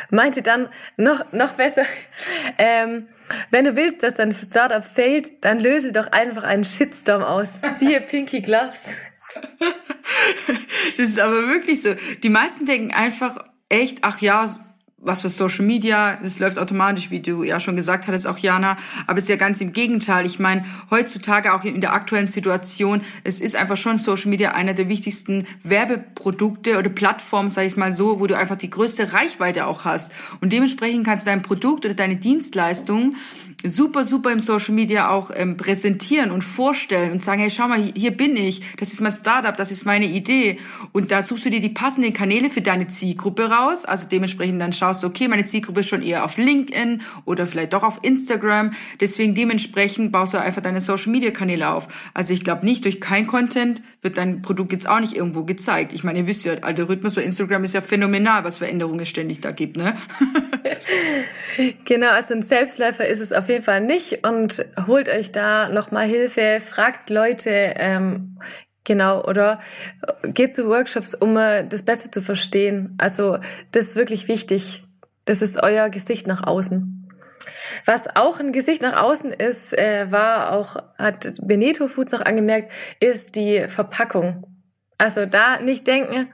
[0.09, 1.83] meinte dann noch, noch besser,
[2.57, 3.07] ähm,
[3.51, 7.49] wenn du willst, dass dein Startup failt, dann löse doch einfach einen Shitstorm aus.
[7.77, 8.97] Siehe Pinky Gloves.
[10.97, 11.95] das ist aber wirklich so.
[12.23, 13.37] Die meisten denken einfach
[13.69, 14.55] echt, ach ja,
[15.01, 18.77] was für Social Media, das läuft automatisch, wie du ja schon gesagt hattest, auch Jana,
[19.07, 20.25] aber es ist ja ganz im Gegenteil.
[20.25, 24.73] Ich meine, heutzutage auch in der aktuellen Situation, es ist einfach schon Social Media einer
[24.73, 29.67] der wichtigsten Werbeprodukte oder Plattformen, sag ich mal so, wo du einfach die größte Reichweite
[29.67, 30.11] auch hast.
[30.41, 33.15] Und dementsprechend kannst du dein Produkt oder deine Dienstleistung
[33.63, 37.91] super, super im Social Media auch ähm, präsentieren und vorstellen und sagen, hey, schau mal,
[37.95, 40.59] hier bin ich, das ist mein Startup, das ist meine Idee.
[40.93, 43.83] Und da suchst du dir die passenden Kanäle für deine Zielgruppe raus.
[43.85, 47.73] Also dementsprechend dann schaust du, okay, meine Zielgruppe ist schon eher auf LinkedIn oder vielleicht
[47.73, 48.71] doch auf Instagram.
[49.01, 51.89] Deswegen dementsprechend baust du einfach deine Social Media Kanäle auf.
[52.13, 55.91] Also ich glaube nicht, durch kein Content wird dein Produkt jetzt auch nicht irgendwo gezeigt.
[55.91, 59.41] Ich meine, ihr wisst ja, Algorithmus bei Instagram ist ja phänomenal, was Veränderungen es ständig
[59.41, 59.93] da gibt, ne?
[61.85, 66.07] genau, also ein Selbstläufer ist es auf jeden Fall nicht und holt euch da nochmal
[66.07, 68.37] Hilfe, fragt Leute, ähm,
[68.85, 69.59] Genau, oder
[70.23, 72.97] geht zu Workshops, um das besser zu verstehen.
[72.97, 73.37] Also
[73.71, 74.83] das ist wirklich wichtig.
[75.25, 77.07] Das ist euer Gesicht nach außen.
[77.85, 82.71] Was auch ein Gesicht nach außen ist, äh, war auch, hat Beneto Foods auch angemerkt,
[82.99, 84.47] ist die Verpackung.
[84.97, 86.33] Also da nicht denken,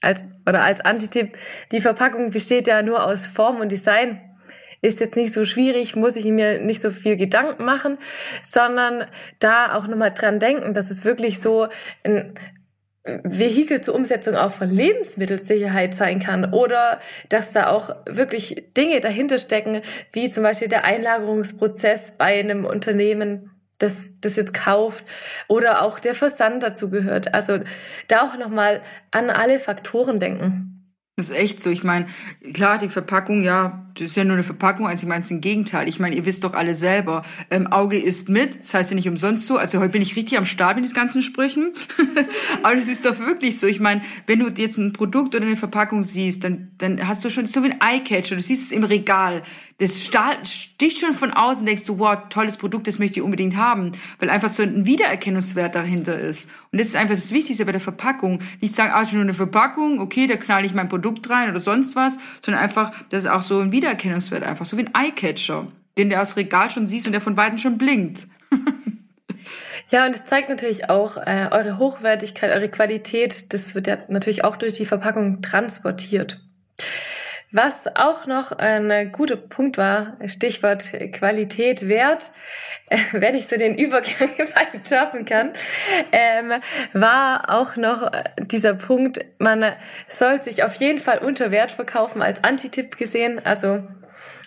[0.00, 1.36] als, oder als Antitipp,
[1.72, 4.20] die Verpackung besteht ja nur aus Form und Design
[4.80, 7.98] ist jetzt nicht so schwierig, muss ich mir nicht so viel Gedanken machen,
[8.42, 9.04] sondern
[9.38, 11.68] da auch nochmal dran denken, dass es wirklich so
[12.04, 12.38] ein
[13.22, 19.38] Vehikel zur Umsetzung auch von Lebensmittelsicherheit sein kann oder dass da auch wirklich Dinge dahinter
[19.38, 19.80] stecken,
[20.12, 25.04] wie zum Beispiel der Einlagerungsprozess bei einem Unternehmen, das das jetzt kauft
[25.46, 27.34] oder auch der Versand dazu gehört.
[27.34, 27.60] Also
[28.08, 30.78] da auch nochmal an alle Faktoren denken.
[31.16, 31.70] Das ist echt so.
[31.70, 32.06] Ich meine,
[32.54, 35.40] klar, die Verpackung, ja, das ist ja nur eine Verpackung, also ich meine es im
[35.40, 35.88] Gegenteil.
[35.88, 39.08] Ich meine, ihr wisst doch alle selber, ähm, Auge isst mit, das heißt ja nicht
[39.08, 39.56] umsonst so.
[39.56, 41.72] Also heute bin ich richtig am Start mit diesen ganzen Sprüchen.
[42.62, 43.66] Aber das ist doch wirklich so.
[43.66, 47.30] Ich meine, wenn du jetzt ein Produkt oder eine Verpackung siehst, dann, dann hast du
[47.30, 49.42] schon so wie ein Eyecatcher, du siehst es im Regal.
[49.78, 53.92] Das sticht schon von außen, denkst du, wow, tolles Produkt, das möchte ich unbedingt haben,
[54.18, 56.50] weil einfach so ein Wiedererkennungswert dahinter ist.
[56.72, 58.40] Und das ist einfach das Wichtigste bei der Verpackung.
[58.60, 61.60] Nicht sagen, ah, schon nur eine Verpackung, okay, da knall ich mein Produkt rein oder
[61.60, 65.68] sonst was, sondern einfach, dass es auch so ein Wiedererkennungswert einfach, so wie ein Eyecatcher.
[65.96, 68.28] den du aus Regal schon siehst und der von Weitem schon blinkt.
[69.90, 73.54] Ja, und es zeigt natürlich auch äh, eure Hochwertigkeit, eure Qualität.
[73.54, 76.40] Das wird ja natürlich auch durch die Verpackung transportiert.
[77.50, 82.30] Was auch noch ein guter Punkt war, Stichwort Qualität, Wert,
[82.90, 84.30] äh, wenn ich so den Übergang
[84.88, 85.52] schaffen kann,
[86.12, 86.52] ähm,
[86.92, 89.64] war auch noch dieser Punkt, man
[90.08, 93.40] soll sich auf jeden Fall unter Wert verkaufen als Antitipp gesehen.
[93.44, 93.82] Also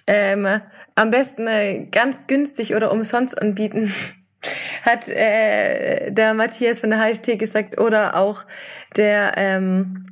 [0.06, 0.62] ähm,
[0.96, 3.94] am besten äh, ganz günstig oder umsonst anbieten
[4.84, 8.46] hat äh, der Matthias von der HFT gesagt oder auch
[8.96, 10.11] der ähm,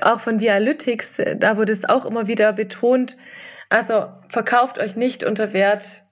[0.00, 3.16] auch von Vialytics, da wurde es auch immer wieder betont.
[3.68, 6.02] Also verkauft euch nicht unter Wert,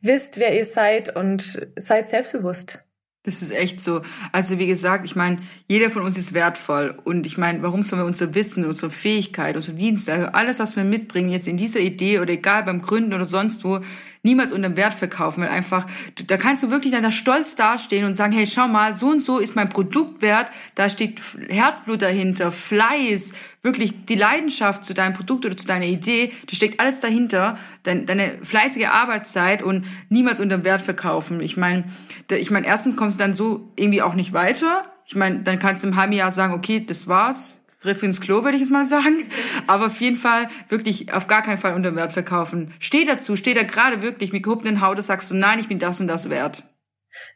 [0.00, 2.84] wisst, wer ihr seid und seid selbstbewusst.
[3.24, 4.02] Das ist echt so.
[4.32, 6.98] Also wie gesagt, ich meine, jeder von uns ist wertvoll.
[7.04, 10.74] Und ich meine, warum sollen wir unser Wissen, unsere Fähigkeit, unsere Dienste, also alles, was
[10.74, 13.80] wir mitbringen, jetzt in dieser Idee oder egal beim Gründen oder sonst wo,
[14.22, 15.86] niemals unter Wert verkaufen, weil einfach,
[16.26, 19.20] da kannst du wirklich dann da stolz dastehen und sagen, hey, schau mal, so und
[19.20, 23.32] so ist mein Produktwert, da steht Herzblut dahinter, Fleiß,
[23.62, 28.04] wirklich die Leidenschaft zu deinem Produkt oder zu deiner Idee, da steckt alles dahinter, deine,
[28.04, 31.40] deine fleißige Arbeitszeit und niemals unter Wert verkaufen.
[31.40, 31.84] Ich meine,
[32.30, 34.82] ich meine, erstens kommst du dann so irgendwie auch nicht weiter.
[35.04, 38.44] Ich meine, dann kannst du im halben Jahr sagen, okay, das war's, Griff ins Klo,
[38.44, 39.28] würde ich es mal sagen.
[39.66, 42.72] Aber auf jeden Fall wirklich auf gar keinen Fall unter Wert verkaufen.
[42.78, 46.00] Steh dazu, steh da gerade wirklich mit gehobenen Haut, sagst du, nein, ich bin das
[46.00, 46.62] und das wert.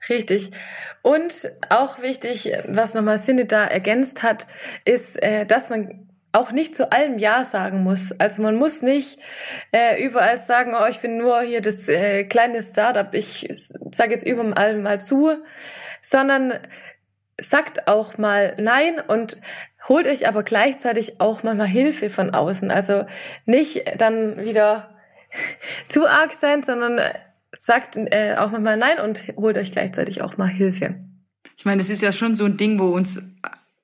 [0.09, 0.53] Richtig.
[1.03, 4.47] Und auch wichtig, was nochmal Sinne da ergänzt hat,
[4.85, 8.13] ist, äh, dass man auch nicht zu allem Ja sagen muss.
[8.13, 9.19] Also man muss nicht
[9.73, 13.49] äh, überall sagen, oh, ich bin nur hier das äh, kleine Startup, ich
[13.91, 15.37] sage jetzt überall mal zu,
[16.03, 16.55] sondern
[17.41, 19.39] sagt auch mal Nein und
[19.89, 22.71] holt euch aber gleichzeitig auch mal, mal Hilfe von außen.
[22.71, 23.07] Also
[23.45, 24.91] nicht dann wieder
[25.89, 27.01] zu arg sein, sondern
[27.57, 30.97] sagt äh, auch mal Nein und holt euch gleichzeitig auch mal Hilfe.
[31.57, 33.23] Ich meine, das ist ja schon so ein Ding, wo uns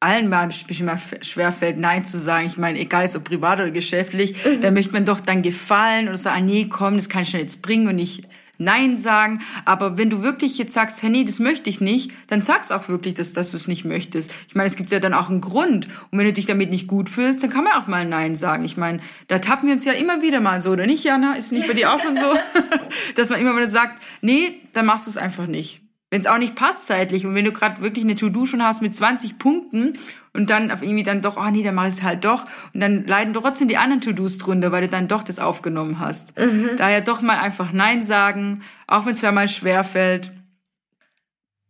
[0.03, 2.47] allen mal ein bisschen mal schwerfällt, Nein zu sagen.
[2.47, 4.61] Ich meine, egal ist ob privat oder geschäftlich, mhm.
[4.61, 7.41] da möchte man doch dann gefallen oder sagen, ah, nee, komm, das kann ich schon
[7.41, 8.25] jetzt bringen und nicht
[8.63, 9.41] Nein sagen.
[9.65, 12.89] Aber wenn du wirklich jetzt sagst, hey, nee, das möchte ich nicht, dann sagst auch
[12.89, 14.31] wirklich, dass, dass du es nicht möchtest.
[14.49, 15.89] Ich meine, es gibt ja dann auch einen Grund.
[16.11, 18.65] Und wenn du dich damit nicht gut fühlst, dann kann man auch mal Nein sagen.
[18.65, 21.35] Ich meine, da tappen wir uns ja immer wieder mal so, oder nicht, Jana?
[21.35, 22.33] Ist nicht bei dir auch schon so?
[23.15, 25.82] dass man immer wieder sagt, nee, dann machst du es einfach nicht.
[26.13, 28.83] Wenn es auch nicht passt zeitlich und wenn du gerade wirklich eine To-Do schon hast
[28.83, 29.99] mit 20 Punkten
[30.35, 32.45] und dann auf irgendwie dann doch, oh nee, dann mach ich es halt doch
[32.75, 36.39] und dann leiden trotzdem die anderen To-Dos drunter, weil du dann doch das aufgenommen hast.
[36.39, 36.73] Mhm.
[36.77, 40.33] Daher doch mal einfach Nein sagen, auch wenn es vielleicht mal schwer fällt.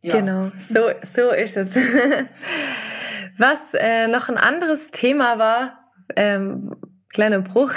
[0.00, 0.16] Ja.
[0.16, 1.76] Genau, so, so ist es.
[3.38, 6.74] Was äh, noch ein anderes Thema war, ähm,
[7.10, 7.74] kleiner Bruch,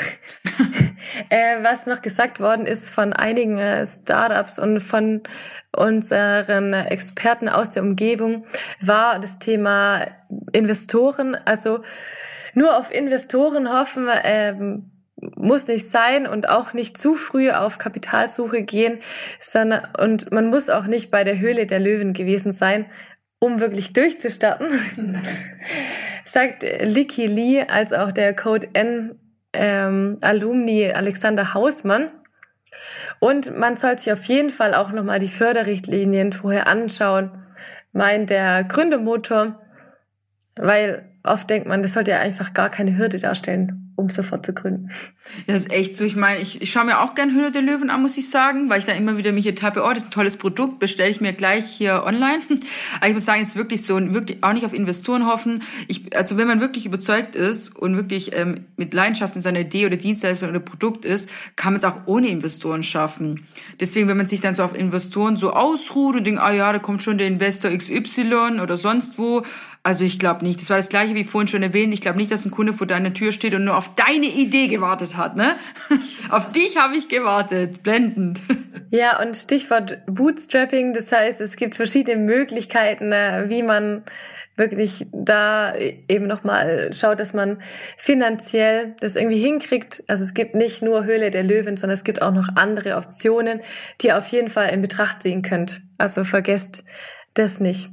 [1.30, 5.24] äh, was noch gesagt worden ist von einigen äh, Startups und von
[5.76, 8.46] unseren Experten aus der Umgebung,
[8.82, 10.08] war das Thema
[10.54, 11.36] Investoren.
[11.46, 11.82] Also
[12.54, 14.92] nur auf Investoren hoffen ähm,
[15.36, 19.00] muss nicht sein und auch nicht zu früh auf Kapitalsuche gehen,
[19.40, 22.86] sondern und man muss auch nicht bei der Höhle der Löwen gewesen sein,
[23.40, 24.68] um wirklich durchzustarten.
[26.26, 29.20] Sagt Licky Lee als auch der Code N
[29.58, 32.10] ähm, Alumni Alexander Hausmann.
[33.20, 37.32] Und man soll sich auf jeden Fall auch nochmal die Förderrichtlinien vorher anschauen,
[37.92, 39.60] meint der Gründemotor,
[40.56, 44.54] weil oft denkt man, das sollte ja einfach gar keine Hürde darstellen um sofort zu
[44.54, 44.90] gründen.
[45.48, 46.04] Das ist echt so.
[46.04, 48.70] Ich meine, ich, ich schaue mir auch gern Höhle der Löwen an, muss ich sagen,
[48.70, 51.22] weil ich dann immer wieder mich ertappe, oh, das ist ein tolles Produkt, bestelle ich
[51.22, 52.40] mir gleich hier online.
[52.98, 55.64] Aber ich muss sagen, es ist wirklich so, wirklich auch nicht auf Investoren hoffen.
[55.88, 59.86] Ich, also wenn man wirklich überzeugt ist und wirklich ähm, mit Leidenschaft in seiner Idee
[59.86, 63.46] oder Dienstleistung oder Produkt ist, kann man es auch ohne Investoren schaffen.
[63.80, 66.80] Deswegen, wenn man sich dann so auf Investoren so ausruht und denkt, ah ja, da
[66.80, 69.44] kommt schon der Investor XY oder sonst wo,
[69.86, 70.60] also ich glaube nicht.
[70.60, 71.94] Das war das gleiche wie vorhin schon erwähnt.
[71.94, 74.66] Ich glaube nicht, dass ein Kunde vor deiner Tür steht und nur auf deine Idee
[74.68, 75.36] gewartet hat.
[75.36, 75.56] Ne?
[76.32, 77.84] auf dich habe ich gewartet.
[77.84, 78.42] Blendend.
[78.92, 80.94] Ja, und Stichwort Bootstrapping.
[80.94, 84.04] Das heißt, es gibt verschiedene Möglichkeiten, äh, wie man
[84.56, 87.62] wirklich da eben nochmal schaut, dass man
[87.98, 90.04] finanziell das irgendwie hinkriegt.
[90.08, 93.60] Also es gibt nicht nur Höhle der Löwen, sondern es gibt auch noch andere Optionen,
[94.00, 95.82] die ihr auf jeden Fall in Betracht ziehen könnt.
[95.98, 96.86] Also vergesst
[97.34, 97.90] das nicht.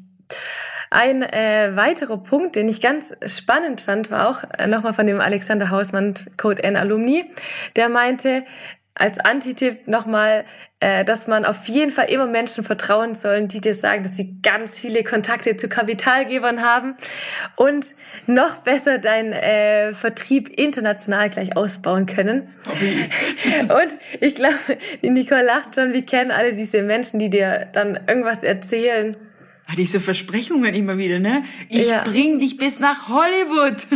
[0.92, 5.22] Ein äh, weiterer Punkt, den ich ganz spannend fand, war auch äh, nochmal von dem
[5.22, 7.24] Alexander Hausmann Code N Alumni.
[7.76, 8.44] Der meinte,
[8.94, 10.44] als Antitipp nochmal,
[10.80, 14.36] äh, dass man auf jeden Fall immer Menschen vertrauen sollen, die dir sagen, dass sie
[14.42, 16.94] ganz viele Kontakte zu Kapitalgebern haben
[17.56, 17.94] und
[18.26, 22.52] noch besser deinen äh, Vertrieb international gleich ausbauen können.
[23.62, 24.58] und ich glaube,
[25.00, 29.16] die Nicole lacht schon, wir kennen alle diese Menschen, die dir dann irgendwas erzählen
[29.76, 31.44] diese Versprechungen immer wieder, ne?
[31.68, 32.04] Ich ja.
[32.04, 33.86] bring dich bis nach Hollywood.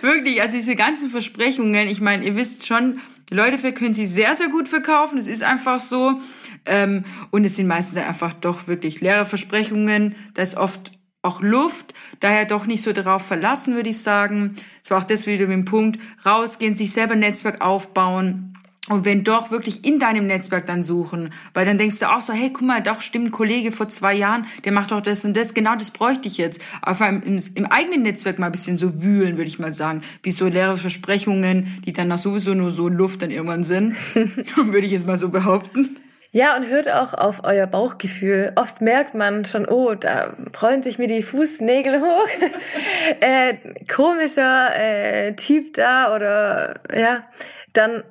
[0.00, 4.48] Wirklich, also diese ganzen Versprechungen, ich meine, ihr wisst schon, Leute können sie sehr, sehr
[4.48, 5.18] gut verkaufen.
[5.18, 6.20] Es ist einfach so.
[6.66, 10.14] Ähm, und es sind meistens einfach doch wirklich leere Versprechungen.
[10.34, 14.56] Da ist oft auch Luft, daher doch nicht so darauf verlassen, würde ich sagen.
[14.82, 18.52] Es war auch das wieder mit dem Punkt, rausgehen, sich selber ein Netzwerk aufbauen
[18.88, 22.32] und wenn doch wirklich in deinem Netzwerk dann suchen, weil dann denkst du auch so,
[22.32, 25.36] hey, guck mal, doch stimmt, ein Kollege vor zwei Jahren, der macht doch das und
[25.36, 26.60] das, genau das bräuchte ich jetzt.
[26.82, 30.32] Aber im, im eigenen Netzwerk mal ein bisschen so wühlen, würde ich mal sagen, wie
[30.32, 33.94] so leere Versprechungen, die dann nach sowieso nur so Luft dann irgendwann sind,
[34.56, 35.96] würde ich jetzt mal so behaupten.
[36.34, 38.52] Ja, und hört auch auf euer Bauchgefühl.
[38.56, 42.28] Oft merkt man schon, oh, da rollen sich mir die Fußnägel hoch.
[43.20, 43.54] äh,
[43.86, 47.20] komischer äh, Typ da oder ja,
[47.74, 48.02] dann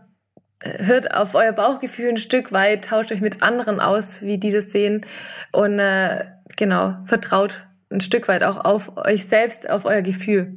[0.63, 4.71] hört auf euer Bauchgefühl ein Stück weit, tauscht euch mit anderen aus, wie die das
[4.71, 5.05] sehen
[5.51, 6.25] und äh,
[6.57, 10.55] genau, vertraut ein Stück weit auch auf euch selbst, auf euer Gefühl.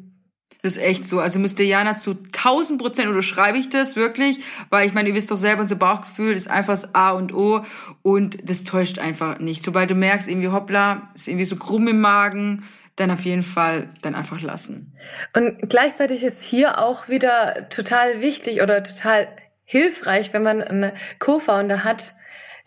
[0.62, 1.20] Das ist echt so.
[1.20, 4.38] Also müsste Jana zu 1000 Prozent unterschreibe ich das wirklich,
[4.70, 7.64] weil ich meine, ihr wisst doch selber, unser Bauchgefühl ist einfach das A und O
[8.00, 9.62] und das täuscht einfach nicht.
[9.62, 12.64] Sobald du merkst, irgendwie hoppla, ist irgendwie so krumm im Magen,
[12.96, 14.96] dann auf jeden Fall dann einfach lassen.
[15.36, 19.28] Und gleichzeitig ist hier auch wieder total wichtig oder total
[19.64, 22.14] hilfreich, wenn man einen Co-Founder hat,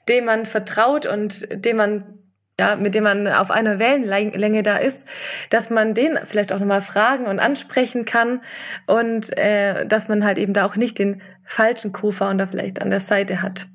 [0.09, 2.17] dem man vertraut und dem man
[2.59, 5.07] ja, mit dem man auf einer Wellenlänge da ist,
[5.51, 8.41] dass man den vielleicht auch nochmal fragen und ansprechen kann
[8.87, 12.99] und äh, dass man halt eben da auch nicht den falschen Co-Founder vielleicht an der
[12.99, 13.67] Seite hat.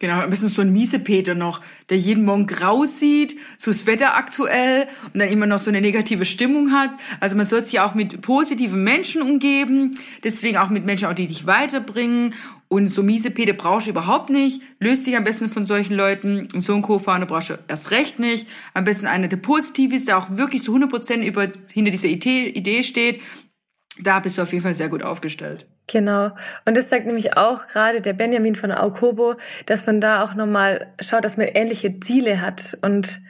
[0.00, 4.16] Genau, am besten so ein Miesepeter noch, der jeden Morgen grau sieht, so das Wetter
[4.16, 6.92] aktuell und dann immer noch so eine negative Stimmung hat.
[7.18, 11.26] Also man soll sich auch mit positiven Menschen umgeben, deswegen auch mit Menschen, auch die
[11.26, 12.32] dich weiterbringen.
[12.68, 14.62] Und so Miesepeter brauchst du überhaupt nicht.
[14.78, 16.46] Löst dich am besten von solchen Leuten.
[16.54, 18.46] Und so ein Co-Founder brauchst du erst recht nicht.
[18.74, 22.82] Am besten einer, der positiv ist, der auch wirklich zu 100% über, hinter dieser Idee
[22.84, 23.20] steht.
[24.00, 25.66] Da bist du auf jeden Fall sehr gut aufgestellt.
[25.90, 26.32] Genau.
[26.66, 30.86] Und das sagt nämlich auch gerade der Benjamin von Aukobo, dass man da auch nochmal
[31.00, 32.76] schaut, dass man ähnliche Ziele hat.
[32.82, 33.20] Und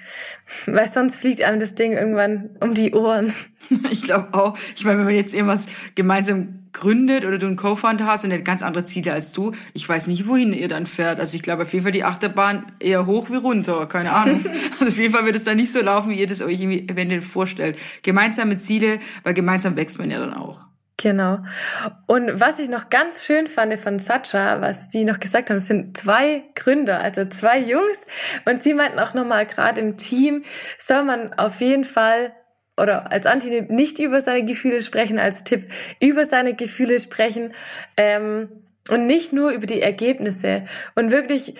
[0.67, 3.33] weil sonst fliegt einem das Ding irgendwann um die Ohren.
[3.91, 4.57] Ich glaube auch.
[4.77, 8.39] Ich meine, wenn man jetzt irgendwas gemeinsam gründet oder du einen Co-Founder hast und der
[8.39, 11.21] hat ganz andere Ziele als du, ich weiß nicht, wohin ihr dann fährt.
[11.21, 14.43] Also ich glaube auf jeden Fall die Achterbahn eher hoch wie runter, keine Ahnung.
[14.81, 16.89] also auf jeden Fall wird es dann nicht so laufen, wie ihr das euch irgendwie
[16.89, 17.79] eventuell vorstellt.
[18.03, 20.68] Gemeinsame Ziele, weil gemeinsam wächst man ja dann auch.
[21.01, 21.39] Genau.
[22.07, 25.97] Und was ich noch ganz schön fand von Sacha, was die noch gesagt haben, sind
[25.97, 28.07] zwei Gründer, also zwei Jungs.
[28.45, 30.43] Und sie meinten auch nochmal, gerade im Team
[30.77, 32.33] soll man auf jeden Fall
[32.77, 35.71] oder als Antitipp nicht über seine Gefühle sprechen, als Tipp
[36.01, 37.53] über seine Gefühle sprechen
[37.97, 38.49] ähm,
[38.89, 41.55] und nicht nur über die Ergebnisse und wirklich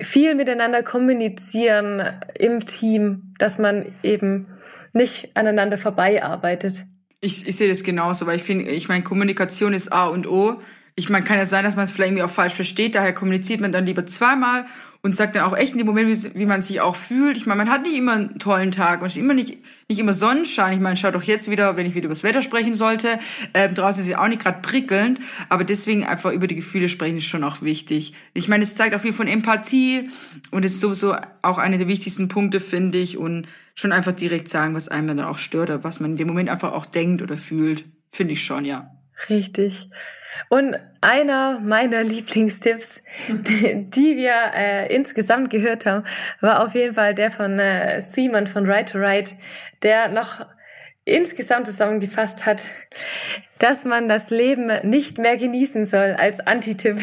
[0.00, 2.02] viel miteinander kommunizieren
[2.38, 4.46] im Team, dass man eben
[4.94, 6.84] nicht aneinander vorbei arbeitet.
[7.20, 10.60] Ich, ich sehe das genauso, weil ich finde, ich meine, Kommunikation ist A und O.
[10.98, 13.60] Ich meine, kann ja sein, dass man es vielleicht irgendwie auch falsch versteht, daher kommuniziert
[13.60, 14.66] man dann lieber zweimal
[15.00, 17.36] und sagt dann auch echt in dem Moment, wie, wie man sich auch fühlt.
[17.36, 20.12] Ich meine, man hat nicht immer einen tollen Tag, man hat immer nicht, nicht immer
[20.12, 20.74] Sonnenschein.
[20.74, 23.20] Ich meine, schaut doch jetzt wieder, wenn ich wieder über das Wetter sprechen sollte.
[23.54, 27.18] Ähm, draußen ist es auch nicht gerade prickelnd, aber deswegen einfach über die Gefühle sprechen
[27.18, 28.12] ist schon auch wichtig.
[28.34, 30.08] Ich meine, es zeigt auch viel von Empathie
[30.50, 33.18] und ist sowieso auch einer der wichtigsten Punkte, finde ich.
[33.18, 33.46] Und
[33.76, 36.48] schon einfach direkt sagen, was einem dann auch stört oder was man in dem Moment
[36.48, 37.84] einfach auch denkt oder fühlt.
[38.10, 38.90] Finde ich schon, ja.
[39.30, 39.88] Richtig.
[40.48, 46.04] Und einer meiner Lieblingstipps, die, wir äh, insgesamt gehört haben,
[46.40, 49.34] war auf jeden Fall der von äh, Simon von Right to Right,
[49.82, 50.46] der noch
[51.04, 52.70] insgesamt zusammengefasst hat,
[53.58, 56.98] dass man das Leben nicht mehr genießen soll als Antitipp.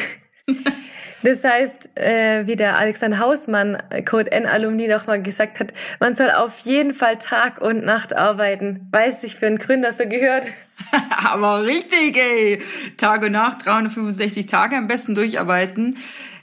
[1.24, 6.59] Das heißt, äh, wie der Alexander Hausmann, Code N-Alumni, nochmal gesagt hat, man soll auf
[6.59, 8.88] jeden Fall Tag und Nacht arbeiten.
[8.91, 10.45] Weiß ich für einen Gründer so gehört.
[11.26, 12.61] Aber richtig, ey.
[12.97, 15.97] Tag und Nacht, 365 Tage am besten durcharbeiten.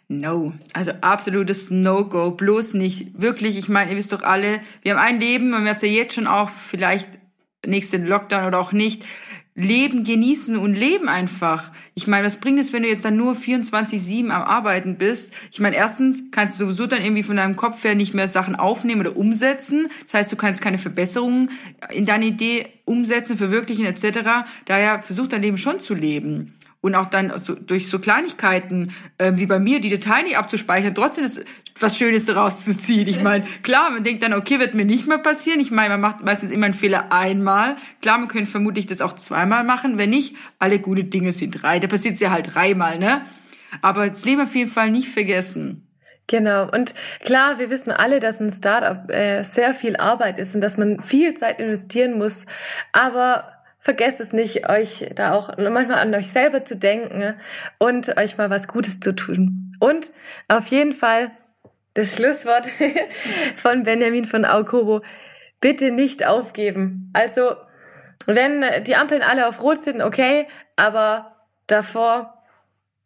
[0.08, 3.20] No, also absolutes No-Go, bloß nicht.
[3.20, 5.88] Wirklich, ich meine, ihr wisst doch alle, wir haben ein Leben, man wird es ja
[5.88, 7.08] jetzt schon auch, vielleicht
[7.64, 9.04] nächsten Lockdown oder auch nicht,
[9.54, 11.70] Leben genießen und leben einfach.
[11.94, 15.34] Ich meine, was bringt es, wenn du jetzt dann nur 24-7 am Arbeiten bist?
[15.50, 18.56] Ich meine, erstens kannst du sowieso dann irgendwie von deinem Kopf her nicht mehr Sachen
[18.56, 19.88] aufnehmen oder umsetzen.
[20.04, 21.50] Das heißt, du kannst keine Verbesserungen
[21.90, 24.46] in deine Idee umsetzen, verwirklichen etc.
[24.64, 26.54] Daher versuch dein Leben schon zu leben.
[26.82, 30.94] Und auch dann so, durch so Kleinigkeiten äh, wie bei mir die Datei nicht abzuspeichern,
[30.94, 31.44] trotzdem ist
[31.80, 33.08] was Schönes daraus zu ziehen.
[33.08, 35.60] Ich meine, klar, man denkt dann, okay, wird mir nicht mehr passieren.
[35.60, 37.76] Ich meine, man macht meistens immer einen Fehler einmal.
[38.02, 39.96] Klar, man könnte vermutlich das auch zweimal machen.
[39.96, 41.78] Wenn nicht, alle gute Dinge sind drei.
[41.78, 43.22] Da passiert es ja halt dreimal, ne?
[43.80, 45.86] Aber das Leben auf jeden Fall nicht vergessen.
[46.26, 46.68] Genau.
[46.68, 50.78] Und klar, wir wissen alle, dass ein Startup äh, sehr viel Arbeit ist und dass
[50.78, 52.46] man viel Zeit investieren muss.
[52.92, 57.34] Aber vergesst es nicht, euch da auch manchmal an euch selber zu denken
[57.78, 59.76] und euch mal was Gutes zu tun.
[59.80, 60.12] Und
[60.48, 61.32] auf jeden Fall
[61.94, 62.66] das Schlusswort
[63.56, 65.02] von Benjamin von Aukobo.
[65.60, 67.10] Bitte nicht aufgeben.
[67.12, 67.56] Also,
[68.26, 72.42] wenn die Ampeln alle auf Rot sind, okay, aber davor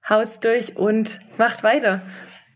[0.09, 2.03] haut's durch und macht weiter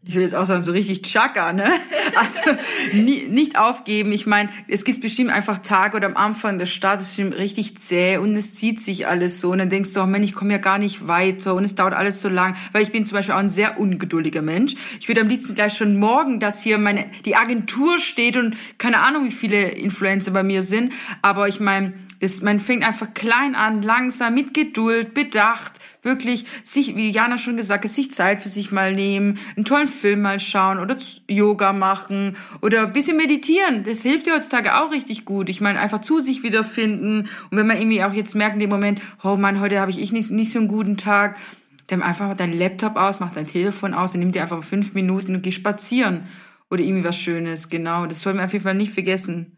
[0.03, 1.71] ich will jetzt auch sagen, so richtig Chaka, ne?
[2.17, 2.59] Also
[2.93, 4.13] nie, nicht aufgeben.
[4.13, 7.79] Ich meine, es gibt bestimmt einfach Tage oder am Anfang der Start ist bestimmt richtig
[7.79, 10.53] zäh und es zieht sich alles so und dann denkst du, oh Mann, ich komme
[10.53, 13.35] ja gar nicht weiter und es dauert alles so lang, weil ich bin zum Beispiel
[13.35, 14.75] auch ein sehr ungeduldiger Mensch.
[14.99, 19.01] Ich würde am liebsten gleich schon morgen, dass hier meine die Agentur steht und keine
[19.01, 20.93] Ahnung, wie viele Influencer bei mir sind,
[21.23, 26.95] aber ich meine, ist, man fängt einfach klein an, langsam, mit Geduld, bedacht, wirklich sich,
[26.95, 30.39] wie Jana schon gesagt hat, sich Zeit für sich mal nehmen, einen tollen Film mal
[30.39, 30.97] schauen oder
[31.29, 33.85] Yoga machen oder ein bisschen meditieren.
[33.85, 35.49] Das hilft dir heutzutage auch richtig gut.
[35.49, 37.29] Ich meine, einfach zu sich wiederfinden.
[37.51, 40.12] Und wenn man irgendwie auch jetzt merkt in dem Moment, oh Mann, heute habe ich
[40.12, 41.39] nicht, nicht so einen guten Tag,
[41.87, 45.35] dann einfach dein Laptop aus, mach dein Telefon aus und nimm dir einfach fünf Minuten
[45.35, 46.27] und geh spazieren.
[46.71, 48.07] Oder irgendwie was Schönes, genau.
[48.07, 49.57] Das soll man auf jeden Fall nicht vergessen,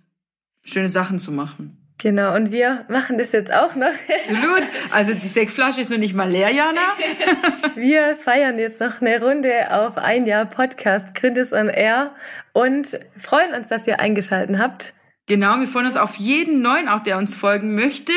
[0.65, 1.82] schöne Sachen zu machen.
[2.03, 3.87] Genau, und wir machen das jetzt auch noch.
[4.13, 4.69] Absolut.
[4.91, 6.81] Also die Sektflasche ist noch nicht mal leer, Jana.
[7.77, 12.11] wir feiern jetzt noch eine Runde auf ein Jahr Podcast Gründes on Air
[12.53, 14.95] und freuen uns, dass ihr eingeschaltet habt.
[15.29, 18.13] Genau, wir freuen uns auf jeden neuen, auch der uns folgen möchte.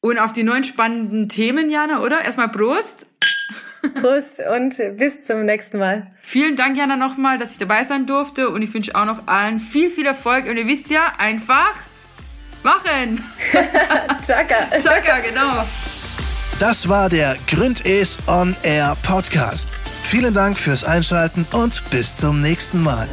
[0.00, 2.26] Und auf die neuen spannenden Themen, Jana, oder?
[2.26, 3.06] Erstmal Prost.
[4.02, 6.12] Prost und bis zum nächsten Mal.
[6.20, 8.50] Vielen Dank, Jana, nochmal, dass ich dabei sein durfte.
[8.50, 10.46] Und ich wünsche auch noch allen viel, viel Erfolg.
[10.46, 11.74] Und ihr wisst ja, einfach
[12.62, 13.24] Machen!
[14.26, 14.68] Chaka.
[14.78, 15.64] Chaka, genau.
[16.58, 19.76] Das war der Gründes On Air Podcast.
[20.02, 23.06] Vielen Dank fürs Einschalten und bis zum nächsten Mal.